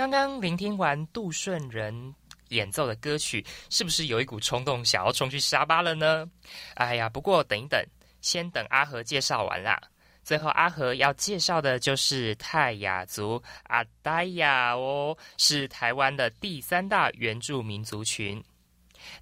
[0.00, 2.14] 刚刚聆听完杜顺仁
[2.48, 6.26] 演奏的歌曲，是不是有一股冲动想要冲去沙巴了呢？
[6.76, 7.78] 哎呀，不过等一等，
[8.22, 9.78] 先等阿和介绍完啦。
[10.24, 18.42] 最后，阿和要介绍的就是泰雅族阿呆雅哦，是台湾的第三大原住民族群。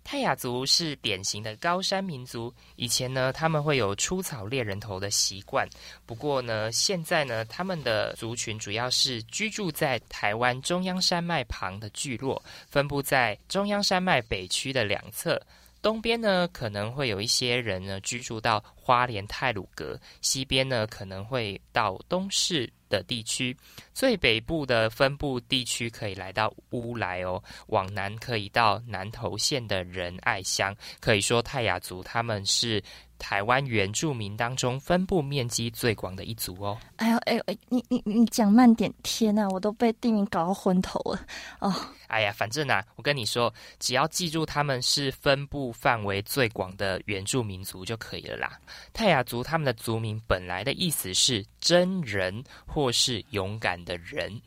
[0.04, 5.68] 泰雅族是典型的高山民族，以前呢他们会有出草猎人头的习惯，
[6.06, 15.40] 不过呢现在呢他们的族群主要是居住在台湾中央山脉旁的聚落，分布在中央山脉北区的两侧。
[15.80, 23.56] 东边呢可能会有一些人呢居住到花莲泰鲁阁，西边呢可能会到东市的地区，
[23.92, 30.74] 最北部的分布地区可以来到乌来哦，往南可以到南投县的仁爱乡。
[31.00, 32.82] 可以说泰雅族他们是。
[33.20, 36.78] 台湾原住民当中分布面积最广的一族哦。
[36.98, 38.94] 哎呦哎呦哎，你你你讲慢点！
[39.02, 41.20] 天呐，我都被地名搞到昏头了
[41.58, 41.74] 哦。
[42.06, 48.56] 哎呀，反正呢，我跟你说，只要记住他们是分布范围最广的原住民族就可以了啦。
[48.92, 52.44] 泰雅族他们的族名本来的意思是真人
[52.78, 54.40] 或是勇敢的人。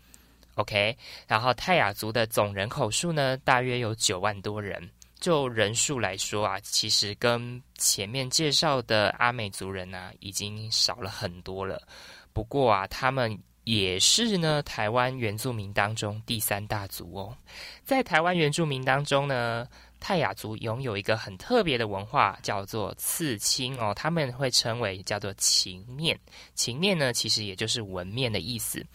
[0.55, 0.95] OK，
[1.27, 4.89] 然后泰雅族的总人口数呢，大约有九万多人。
[5.19, 11.85] 就人数来说啊，其实跟前面介绍的阿美族人呢，已经少了很多了。
[12.31, 17.35] 不过啊，他们也是呢台湾原住民当中第三大族哦。
[17.83, 19.67] 在台湾原住民当中呢，
[20.01, 23.93] 泰雅族拥有一个很特别的文化，叫做刺青哦。
[23.95, 26.19] 他们会称为叫做情面，
[26.55, 28.85] 情面呢其实也就是纹面的意思。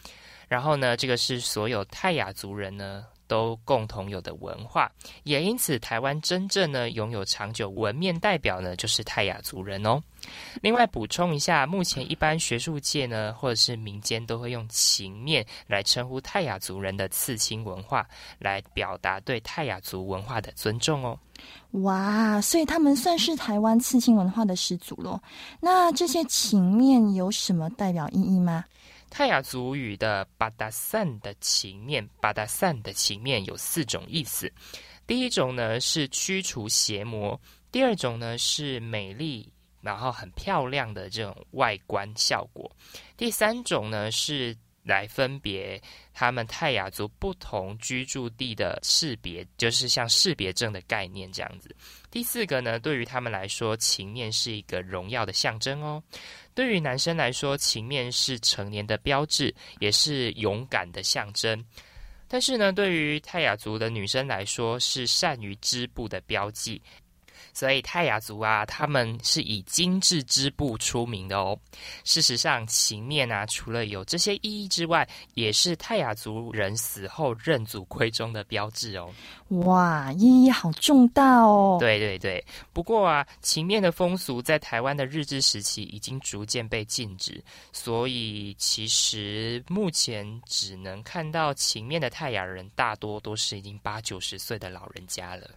[0.47, 3.05] 然后呢，这个是所有泰雅族人呢。
[3.27, 4.91] 都共同有的文化，
[5.23, 10.01] 也因此，台湾真正呢拥有长久纹面代表呢，就是泰雅族人哦。
[10.61, 18.07] 另外补充一下，目前一般学术界呢，或者是民间都会用情面来称呼泰雅族人的刺青文化，
[18.39, 21.17] 来表达对泰雅族文化的尊重哦。
[21.71, 25.21] 哇，所以他们算是台湾刺青文化的始祖喽。
[25.59, 28.65] 那这些情面有什么代表意义吗？
[29.09, 34.51] 泰雅族语的巴达散的情面，巴达散的情面有四种意思。
[35.05, 37.39] 第一种呢是驱除邪魔，
[37.71, 39.51] 第二种呢是美丽，
[39.81, 42.69] 然后很漂亮的这种外观效果。
[43.15, 45.81] 第三种呢是来分别
[46.13, 51.73] 他们泰雅族不同居住地的识别，就是像识别证的概念这样子。
[52.11, 56.03] 第四个呢，对于他们来说，情面是一个荣耀的象征哦。
[56.57, 61.63] 对于男生来说，情面是成年的标志，也是勇敢的象征。
[62.27, 66.81] 但是呢，对于泰雅族的女生来说，是善于织布的标记。
[67.57, 71.57] 所以泰雅族啊，他们是以精致织布出名的哦。
[72.03, 79.11] 事实上，情面啊，除了有这些意义之外，也是泰雅族人死后认祖归宗的标志哦。
[79.47, 81.77] 哇，意义好重大哦！
[81.79, 95.49] 对对对，不过啊，情面的风俗在台湾的日治时期已经逐渐被禁止，所以其实目前只能看到情面的泰雅人，大多都是已经八九十岁的老人家了。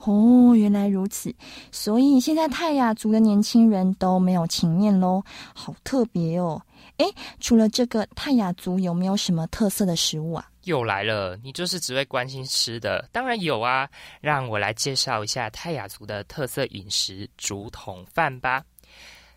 [0.00, 1.34] 哦，原来如此。
[1.70, 5.22] 所以现在泰雅族的年轻人都没有情面喽，
[5.54, 6.60] 好特别哦！
[6.98, 7.06] 诶，
[7.40, 10.48] 除了这个泰雅族，有没有什么特色的食物啊？
[10.64, 13.88] 又来了，你就是只会关心吃的，当然有啊！
[14.20, 18.64] 让我来介绍一下泰雅族的特色饮食——竹筒饭吧。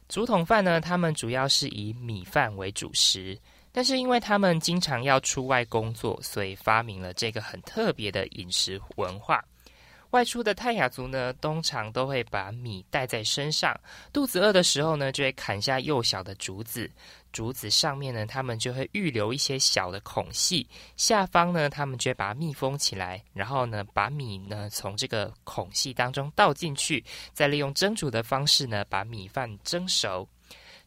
[0.07, 3.38] 竹筒饭呢，他们主要是以米饭为主食，
[3.72, 9.43] 但是因为他们经常要出外工作，所以发明了这个很特别的饮食文化。
[10.12, 13.80] 外出的泰雅族呢，通常都会把米带在身上，
[14.12, 16.89] 肚子饿的时候呢，就会砍下幼小的竹子，
[17.32, 30.28] 竹子上面呢，他们就会预留一些小的孔隙，下方呢，他们就会把它密封起来，然后呢，把米呢从这个孔隙当中倒进去，再利用蒸煮的方式呢，把米饭蒸熟。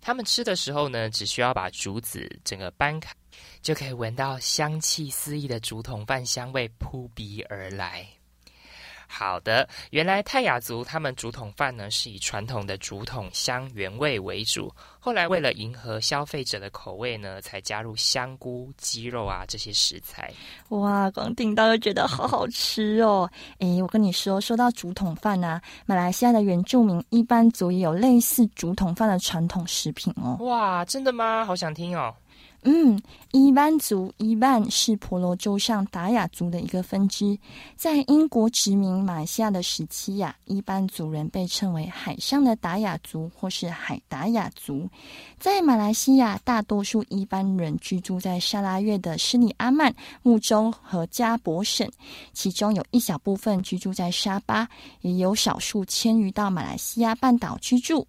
[0.01, 3.15] 他们吃的时候呢，只需要把竹子整个掰开，
[3.63, 8.05] 就可以闻到香气四溢的竹筒饭香味扑鼻而来。
[9.15, 20.33] 好的，原来泰雅族他们竹筒饭呢是以传统的竹筒香原味为主，后来为了迎合消费者的口味呢，才加入香菇、鸡肉啊这些食材。
[20.71, 23.31] 哇，光听到就觉得好好吃哦！
[23.59, 30.39] 诶，我跟你说，说到竹筒饭啊，马来西亚的原住民一般族也有类似竹筒饭的传统食品哦。
[30.41, 31.45] 哇，真的吗？
[31.45, 32.15] 好想听哦。
[32.65, 32.97] 嗯，
[33.33, 37.37] 伊班族伊班是婆罗洲上达雅族的一个分支。
[37.77, 44.89] 在英国殖民马来西亚的时期呀，伊班族人被称为海上的达雅族或是海达雅族。
[45.41, 49.93] 在马来西亚，大多数伊班人居住在沙拉越的施里阿曼、
[50.23, 51.91] 木州和加伯省，
[52.33, 54.69] 其中有一小部分居住在沙巴，
[55.01, 58.07] 也有少数迁移到马来西亚半岛居住。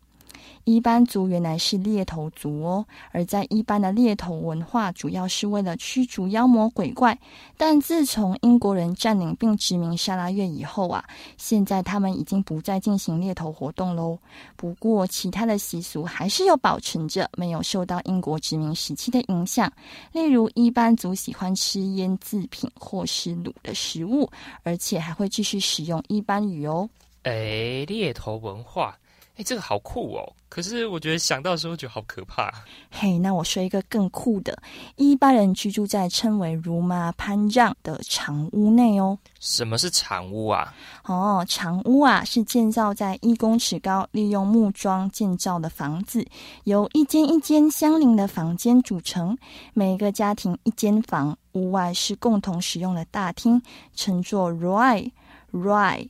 [0.65, 7.17] 伊班族原来是猎头族哦，而在伊班的猎头文化主要是为了驱逐妖魔鬼怪。
[7.57, 11.03] 但自从英国人占领并殖民沙拉越以后啊，
[11.37, 14.17] 现在他们已经不再进行猎头活动喽。
[14.55, 19.71] 不过，其他的习俗还是有保存着，没有受到英国殖民时期的影响。
[20.11, 24.29] 例如，伊班族喜欢吃腌制品或是卤的食物，
[24.63, 26.89] 而且还会继续使用伊班语哦。
[27.23, 28.97] 哎，猎头文化。
[29.35, 30.33] 哎，这个好酷哦！
[30.47, 32.53] 可是我觉得想到的时候觉得好可怕。
[32.91, 34.55] 嘿，那我说一个更酷的：
[34.95, 39.17] 一般人居住在称为“如麻潘让”的长屋内哦。
[39.39, 40.71] 什么是长屋啊？
[41.05, 46.23] 哦，长屋啊，是建造在一公尺高、利用木桩建造的房子，
[46.65, 49.35] 由一间一间相邻的房间组成，
[49.73, 53.59] 每个家庭一间房，屋外是共同使用的大厅，
[53.95, 55.11] 称作 “rai
[55.51, 56.07] rai”。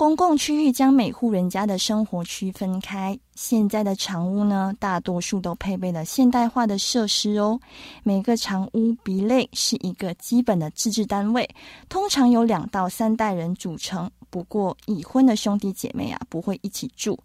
[0.00, 3.18] 公共区域将每户人家的生活区分开。
[3.34, 7.60] 现在的长屋呢，大多数都配备了现代化的设施哦。
[8.02, 11.46] 每个长屋比类是一个基本的自治单位，
[11.90, 14.10] 通常由两到三代人组成。
[14.30, 17.18] 不过，已婚的兄弟姐妹啊，不会一起住。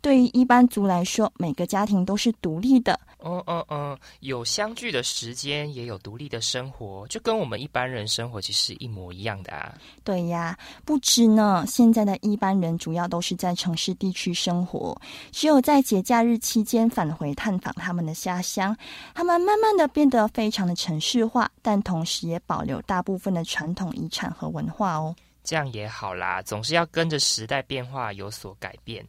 [0.00, 2.98] 对于一般族来说，每个家庭都是独立的。
[3.22, 9.74] 嗯嗯嗯，有相聚的时间，也有独立的生活，就跟我们一般人生活其实一模一样的啊。
[10.04, 11.64] 对呀，不止呢。
[11.66, 14.98] 现在的一般人主要都是在城市地区生活，
[15.32, 18.74] 只有在节假日期间返回探访他们的家乡。
[19.14, 25.14] 他们慢慢的变得非常的城市化，但同时也保留大部分的传统遗产和文化哦。
[25.50, 29.04] 这样也好啦，总是要跟着时代变化有所改变，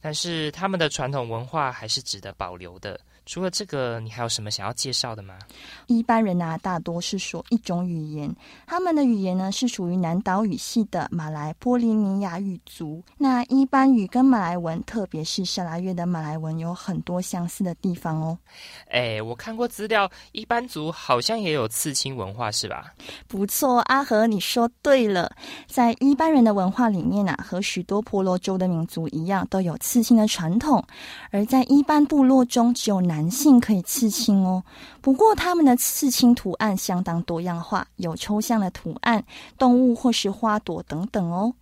[0.00, 2.98] 但是他们的传统文化还是值得保留的。
[3.26, 5.34] 除了这个，你还有什么想要介绍的吗？
[5.86, 8.34] 一般人啊，大多是说一种语言，
[8.66, 13.02] 他们的语言呢是属于南岛语系的马来波利尼亚语族。
[13.16, 18.38] 那一般语跟马来文，特别是沙拉越的马来文，有很多相似的地方哦。
[18.90, 22.92] 哎，我看过资料，一般族好像也有刺青文化，是吧？
[23.26, 25.34] 不错，阿和，你说对了。
[25.66, 30.84] 在一般人的文化里面啊，和许多婆罗洲的民族一样，都有刺青的传统。
[31.30, 34.60] 而在一般部落中，只有男性可以刺青哦。
[35.00, 39.24] 不过他们的刺青图案相当多样化，有抽象的图案、
[39.56, 41.54] 动物或是花朵等等哦。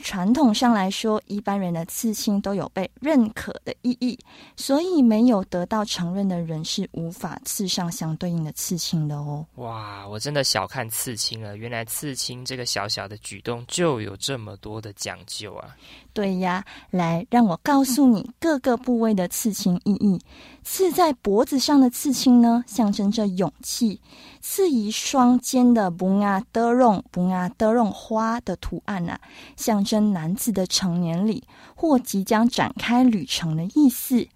[0.00, 4.18] 传统上来说，一般人的刺青都有被认可的意义，
[4.54, 9.44] 所以没有得到承认的人是无法刺上相对应的刺青的哦。
[9.54, 15.74] 哇，我真的小看刺青了，原来刺青这个小小的举动就有这么多的讲究啊！
[16.12, 20.20] 对呀，来，让我告诉你各个部位的刺青意义。
[20.62, 23.98] 刺在脖子上的刺青呢，象征着勇气；
[24.40, 29.18] 刺于双肩的布啊德绒布啊德绒花的图案啊，
[29.56, 31.42] 象征男子的成年礼
[31.74, 34.26] 或即将展开旅程的意思。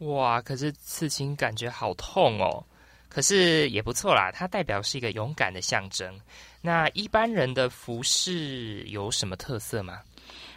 [0.00, 2.64] 哇，可是刺青感觉好痛哦！
[3.08, 6.14] 可是也不错啦，它代表是一个勇敢的象征。
[6.60, 9.98] 那一般人的服饰有什么特色吗？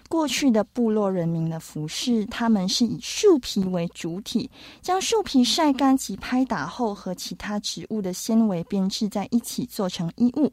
[0.09, 4.49] 过去的部落人民的服饰，他们是以树皮为主体，
[4.81, 10.51] 将树皮晒干及拍打后，和其他植物的纤维编织在一起做成衣物，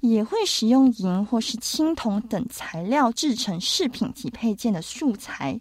[0.00, 5.60] 也会使用银或是青铜等材料制成饰品及配件的素材。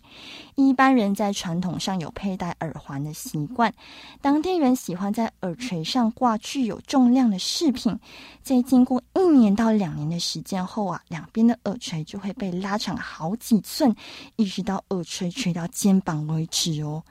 [0.56, 3.74] 一般人在传统上有佩戴耳环的习惯，
[4.22, 7.98] 当地人喜欢在耳垂上挂具有重量的饰品，
[8.44, 13.96] 在经过一年到两年的时间后啊，两边的耳垂就会被拉长好好几寸，
[14.36, 17.02] 一直到耳垂垂到肩膀为止哦。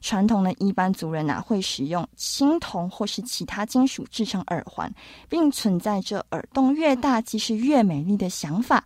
[0.00, 4.90] 传统的一般族人啊，会使用青铜或是其他金属制成耳环，
[5.28, 8.82] 并存在着耳洞越大即是越美丽的想法。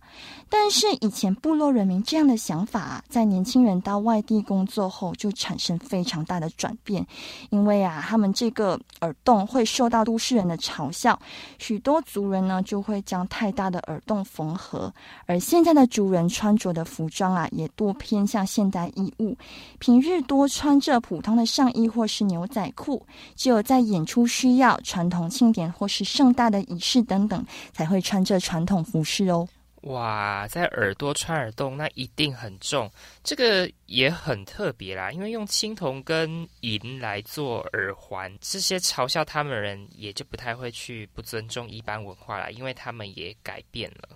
[0.49, 7.07] 但是以前部落人民这样的想法，在年轻人到外地工作后就产生非常大的转变，
[7.51, 11.17] 因为啊，他们这个耳洞会受到都市人的嘲笑，
[11.57, 14.93] 许多族人呢就会将太大的耳洞缝合，
[15.25, 19.37] 而现在的族人穿着的服装啊，也多偏向现代衣物，
[19.79, 23.05] 平日多穿着普通的上衣或是牛仔裤，
[23.35, 29.47] 只有在演出需要、传统庆典或是盛大的仪式等等，才会穿着传统服饰哦。
[29.85, 32.87] 哇，在耳朵穿耳洞，那一定很重，
[33.23, 35.11] 这个也很特别啦。
[35.11, 44.09] 因为用青铜跟银来做耳环，这些嘲笑他们的人也就不太会去不尊重一般文化啦，因为他们也改变了。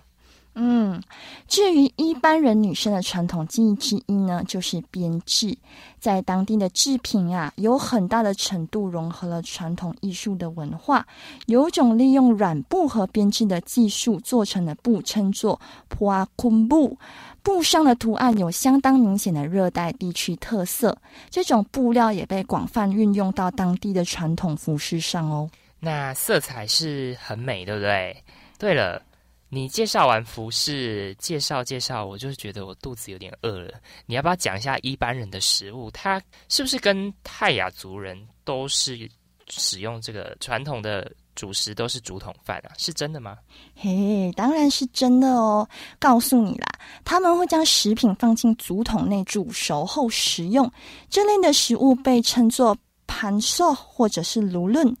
[0.58, 1.02] 嗯，
[1.46, 5.54] 至于一般人女生的传统技艺之一呢，就是编织。
[6.00, 11.06] 在当地的制品啊，有很大的程度融合了传统艺术的文化。
[11.44, 16.96] 有种利用软布和编织的技术做成的布，称作普阿昆布。
[17.42, 20.96] 布上的图案有相当明显的热带地区特色。
[21.28, 25.50] 这种布料也被广泛运用到当地的传统服饰上哦。
[25.78, 28.16] 那色彩是很美，对不对？
[28.58, 29.02] 对了。
[29.48, 33.74] 你介绍完服饰，介绍介绍，我就是觉得我肚子有点饿了。
[34.06, 35.90] 你要不要讲一下一般人的食物？
[35.92, 39.08] 他是不是跟泰雅族人都是
[39.48, 42.74] 使用这个传统的主食都是竹筒饭啊？
[42.76, 43.36] 是真的吗？
[43.76, 45.68] 嘿，当然是真的哦。
[46.00, 46.66] 告诉你啦，
[47.04, 50.68] 他们会将食品放进竹筒内煮熟后食用。
[51.08, 52.76] 这类的食物被称作
[53.06, 54.96] 盘寿或者是炉论。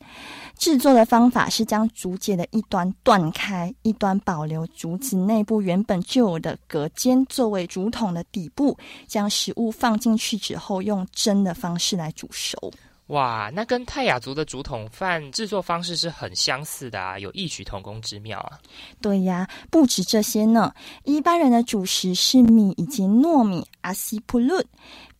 [0.58, 8.76] 制作的方法是将竹节的一端断开，一端保留竹子内部原本就有的隔间，作为竹筒的底部。
[9.06, 12.72] 将食物放进去之后，用蒸的方式来煮熟。
[13.08, 18.58] 哇，那跟泰雅族的竹筒饭制作方式是很相似的啊，有异曲同工之妙啊。
[19.00, 20.74] 对呀，不止这些呢。
[21.04, 24.60] 一般人的主食是米以及糯米阿西普鲁。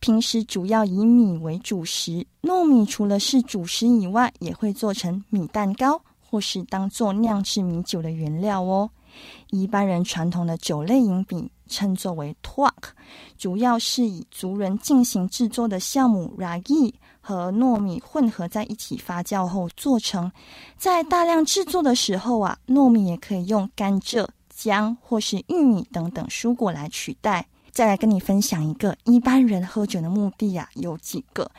[0.01, 8.89] 平时主要以米为主食，糯米除了是主食以外，也会做成米蛋糕，或是当做酿制米酒的原料哦。
[9.49, 12.73] 一般人传统的酒类饮品称作为 twak，
[13.37, 16.93] 主要是以族人进行制作的酵母 ragi
[17.27, 20.31] 和糯米混合在一起发酵后做成。
[20.77, 27.45] 在大量制作的时候啊，糯米也可以用甘蔗、姜或是玉米等等蔬果来取代。
[27.69, 31.51] 再来跟你分享一个一般人喝酒的目的呀，有几个。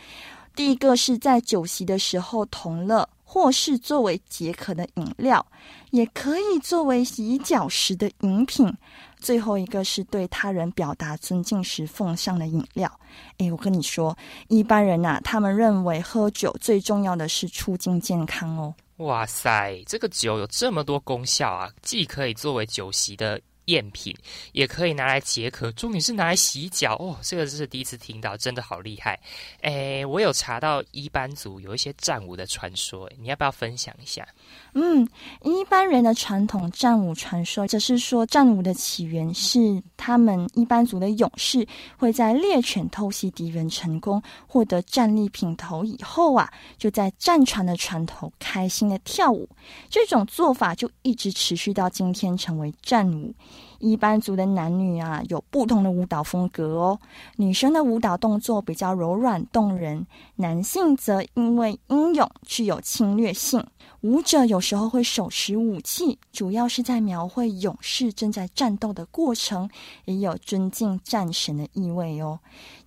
[0.57, 5.45] 第一个是在酒席的时候同乐，或是作为解渴的饮料，
[5.91, 8.73] 也可以作为洗脚时的饮品。
[9.19, 12.91] 最后一个是对他人表达尊敬时奉上的饮料。
[13.39, 14.17] 诶，我跟你说，
[14.49, 18.75] 一般人呐，他们认为喝酒最重要的是促进健康哦。
[18.99, 23.41] 哇塞，这个酒有这么多功效啊，既可以作为酒席的。
[23.69, 24.17] 赝品
[24.53, 27.17] 也可以拿来解渴，重点是拿来洗脚哦。
[27.23, 29.21] 这个是第一次听到，真的好厉害。
[29.61, 34.27] 诶，我有查到一般族有一些战舞的传说，你要不要分享一下？
[34.73, 35.07] 嗯，
[35.43, 41.67] 一般人的传统战舞传说，则是说战舞的起源是他们一般族的勇士
[41.99, 49.47] 会在猎犬偷袭敌人成功获得战利品头以后啊，就在战船的船头开心的跳舞。
[49.91, 53.35] 这种做法就一直持续到今天，成为战舞。
[53.79, 56.99] 一般族的男女啊，有不同的舞蹈风格哦。
[57.37, 60.07] 女生的舞蹈动作比较柔软动人，
[60.37, 63.65] 男性则因为英勇，具有侵略性。
[64.03, 69.69] 舞者有时候会手持武器，主要是在描绘勇士正在战斗的过程，
[70.05, 72.39] 也有尊敬战神的意味哦。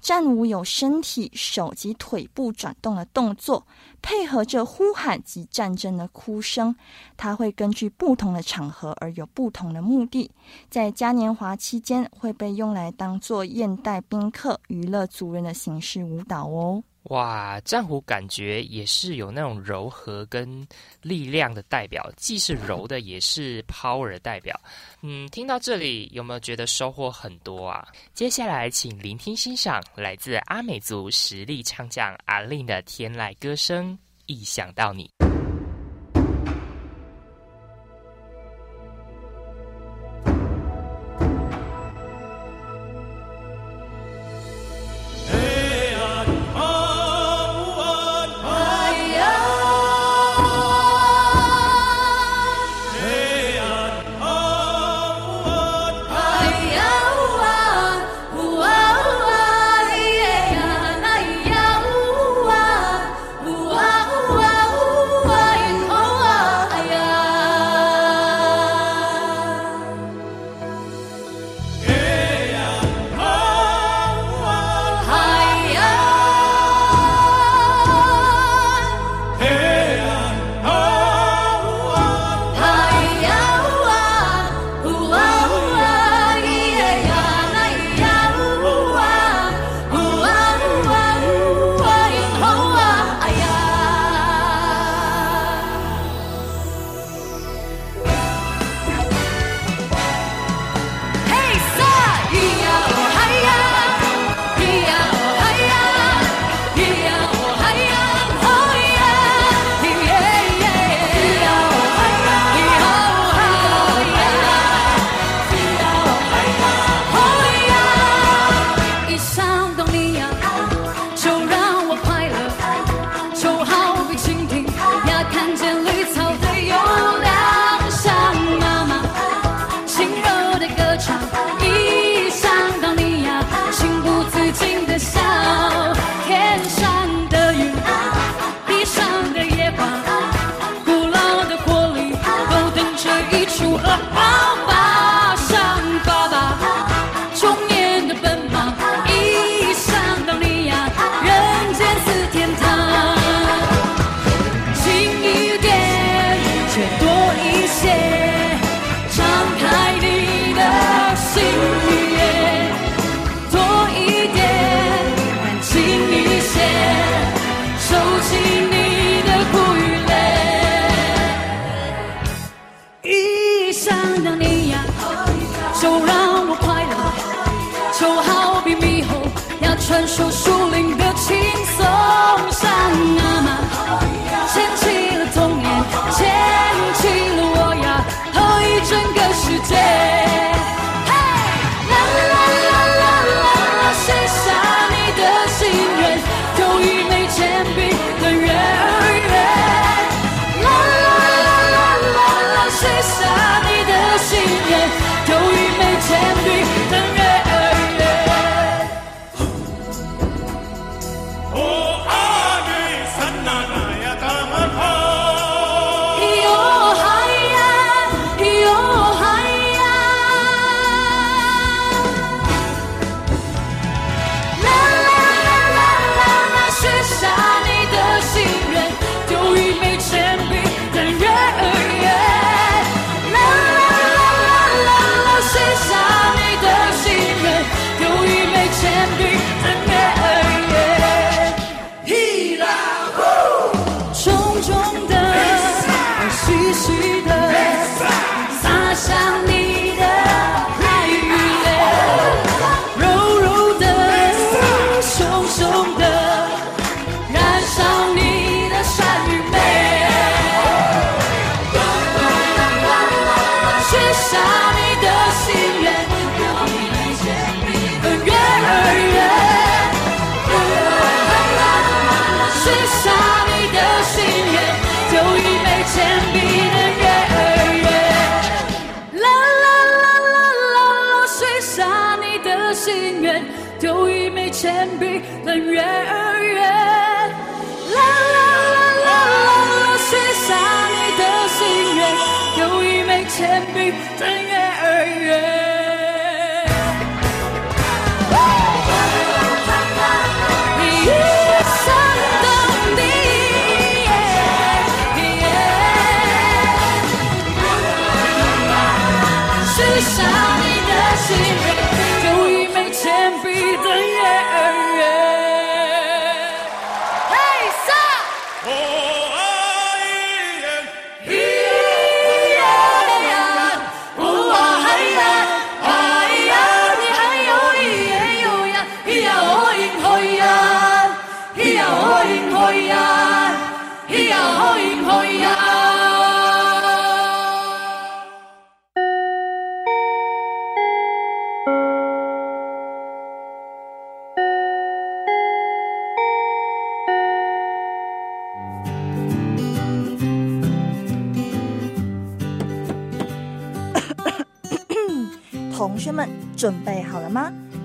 [0.02, 3.66] 战舞有身体、手及腿部转动的动作。
[4.02, 6.76] 配合着呼喊及战争的哭声，
[7.16, 10.32] 它会根据不同的场合而有不同的目的。
[10.72, 16.84] 在嘉年华期间会被用来当做宴待宾客、娱乐族人的形式舞蹈哦。
[17.06, 20.66] 哇，战虎感觉也是有那种柔和跟
[21.02, 24.58] 力量的代表，既是柔的，也是 power 的代表。
[25.02, 27.88] 嗯，听到这里有没有觉得收获很多啊？
[28.14, 33.97] 接下来请聆听欣赏来自阿美族实力唱将阿令的天籁歌声，
[34.28, 35.10] 一想到你。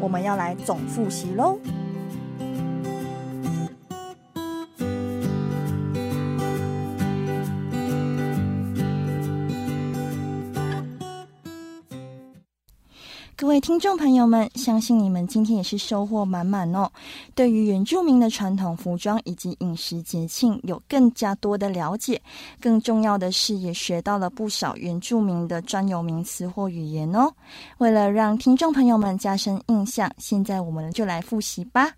[0.06, 1.58] 我们要来总复习喽。
[13.46, 16.90] 各位听众朋友们，相信你们今天也是收获满满哦。
[17.32, 22.20] 对于原住民的传统服装以及饮食节庆有更加多的了解，
[22.60, 27.32] 更重要的是也学到了不少原住民的专有名词或语言哦。
[27.78, 31.92] 为了让听众朋友们加深印象，现在我们就来复习吧。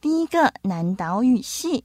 [0.00, 1.82] 第一个南岛语系，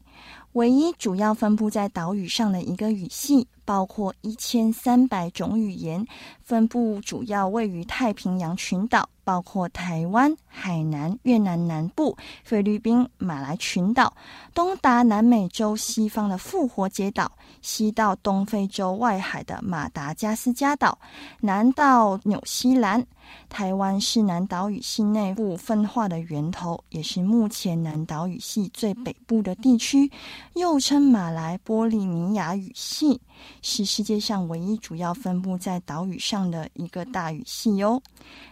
[0.51, 3.47] 唯一主要分布在岛屿上的一个语系。
[3.71, 6.05] 包括一千三百种语言，
[6.43, 14.13] 分布主要位于太平洋群岛，包括台湾、海南、越南南部、菲律宾、马来群岛，
[14.53, 20.99] 东达南美洲西方的复活节岛，西到东非洲外海的马达加斯加岛，
[21.39, 23.01] 南到纽西兰。
[23.47, 30.11] 台湾是南岛语系内部分化的源头，也是目前南岛语系最北部的地区，
[30.55, 33.21] 又称马来波利尼亚语系，
[33.61, 38.01] 是世界上唯一主要分布在岛屿上的一个大语系哦。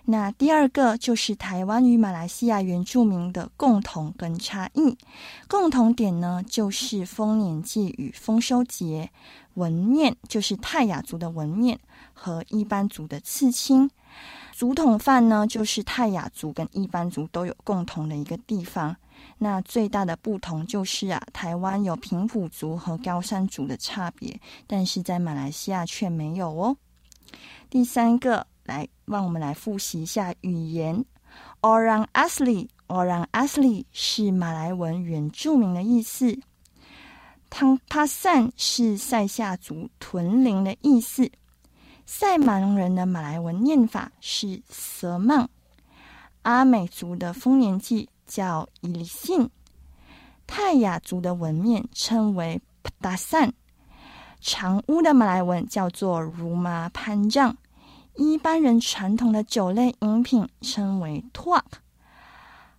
[0.05, 4.97] 那第二个就是台湾与马来西亚原住民的共同跟差异，
[5.47, 9.09] 共同点呢就是丰年祭与丰收节，
[9.55, 11.79] 纹面就是泰雅族的纹面
[12.13, 13.89] 和一般族的刺青。
[14.51, 18.95] 竹筒饭呢，就是泰雅族跟一般族都有共同的一个地方。
[19.37, 26.75] 那最大的不同就是啊，台湾有平埔族和高山族的差别，但是在马来西亚却没有哦。
[27.69, 31.05] 第三个，来让我们来复习一下语言。
[31.61, 36.39] Orang Asli，Orang Asli 是马来文原住民的意思。
[37.49, 41.31] 汤帕散是塞夏族屯领的意思。
[42.05, 45.47] 塞芒人的马来文念法是瑟曼，
[46.41, 49.49] 阿美族的丰年祭叫伊利信，
[50.45, 53.51] 泰雅族的纹面称为帕达散，
[54.39, 57.57] 长屋的马来文叫做如麻潘丈，
[58.15, 61.79] 一般人传统的酒类饮品称为托克。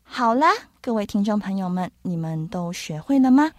[0.05, 0.46] 好啦，
[0.80, 3.51] 各位听众朋友们，你们都学会了吗？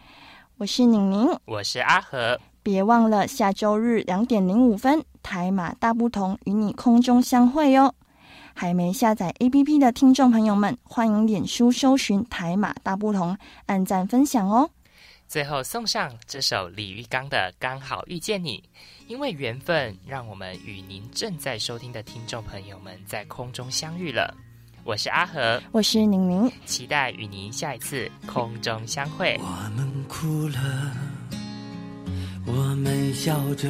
[0.58, 2.40] 我是宁宁，我是阿和。
[2.64, 7.94] 别忘了下周日两点零五分，台马大不同与你空中相会哟！
[8.54, 14.70] 还没下载 APP 的听众朋友们，欢迎脸书搜寻台马大不同，按赞分享哦。
[15.28, 18.58] 最后送上这首李玉刚的《刚好遇见你》，
[19.08, 24.36] 因为缘分，让我们与您正在收听的听众朋友们在空中相遇了。
[24.84, 29.40] 我是阿和，我是宁宁，期待与您下一次空中相会。
[29.40, 30.92] 我们哭了。
[32.46, 33.70] 我们笑着，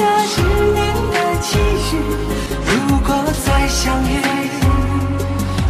[0.00, 0.80] 下十年
[1.12, 1.90] 的期许。
[2.64, 2.72] 如
[3.06, 3.08] 果
[3.44, 4.16] 再相遇，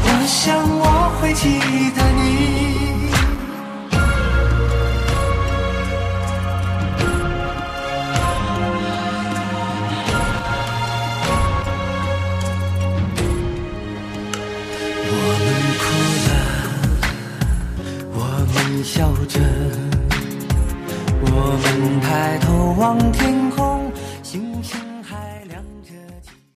[0.05, 0.39] 我想
[0.79, 0.85] 我
[1.21, 1.59] 会记
[1.97, 2.19] 得你。
[15.13, 15.13] 我
[15.43, 15.47] 们
[15.81, 15.83] 哭
[16.29, 16.31] 了，
[18.15, 18.19] 我
[18.55, 18.55] 们
[18.85, 19.35] 笑着，
[21.21, 21.27] 我
[21.63, 22.47] 们抬头
[22.79, 23.80] 望天空。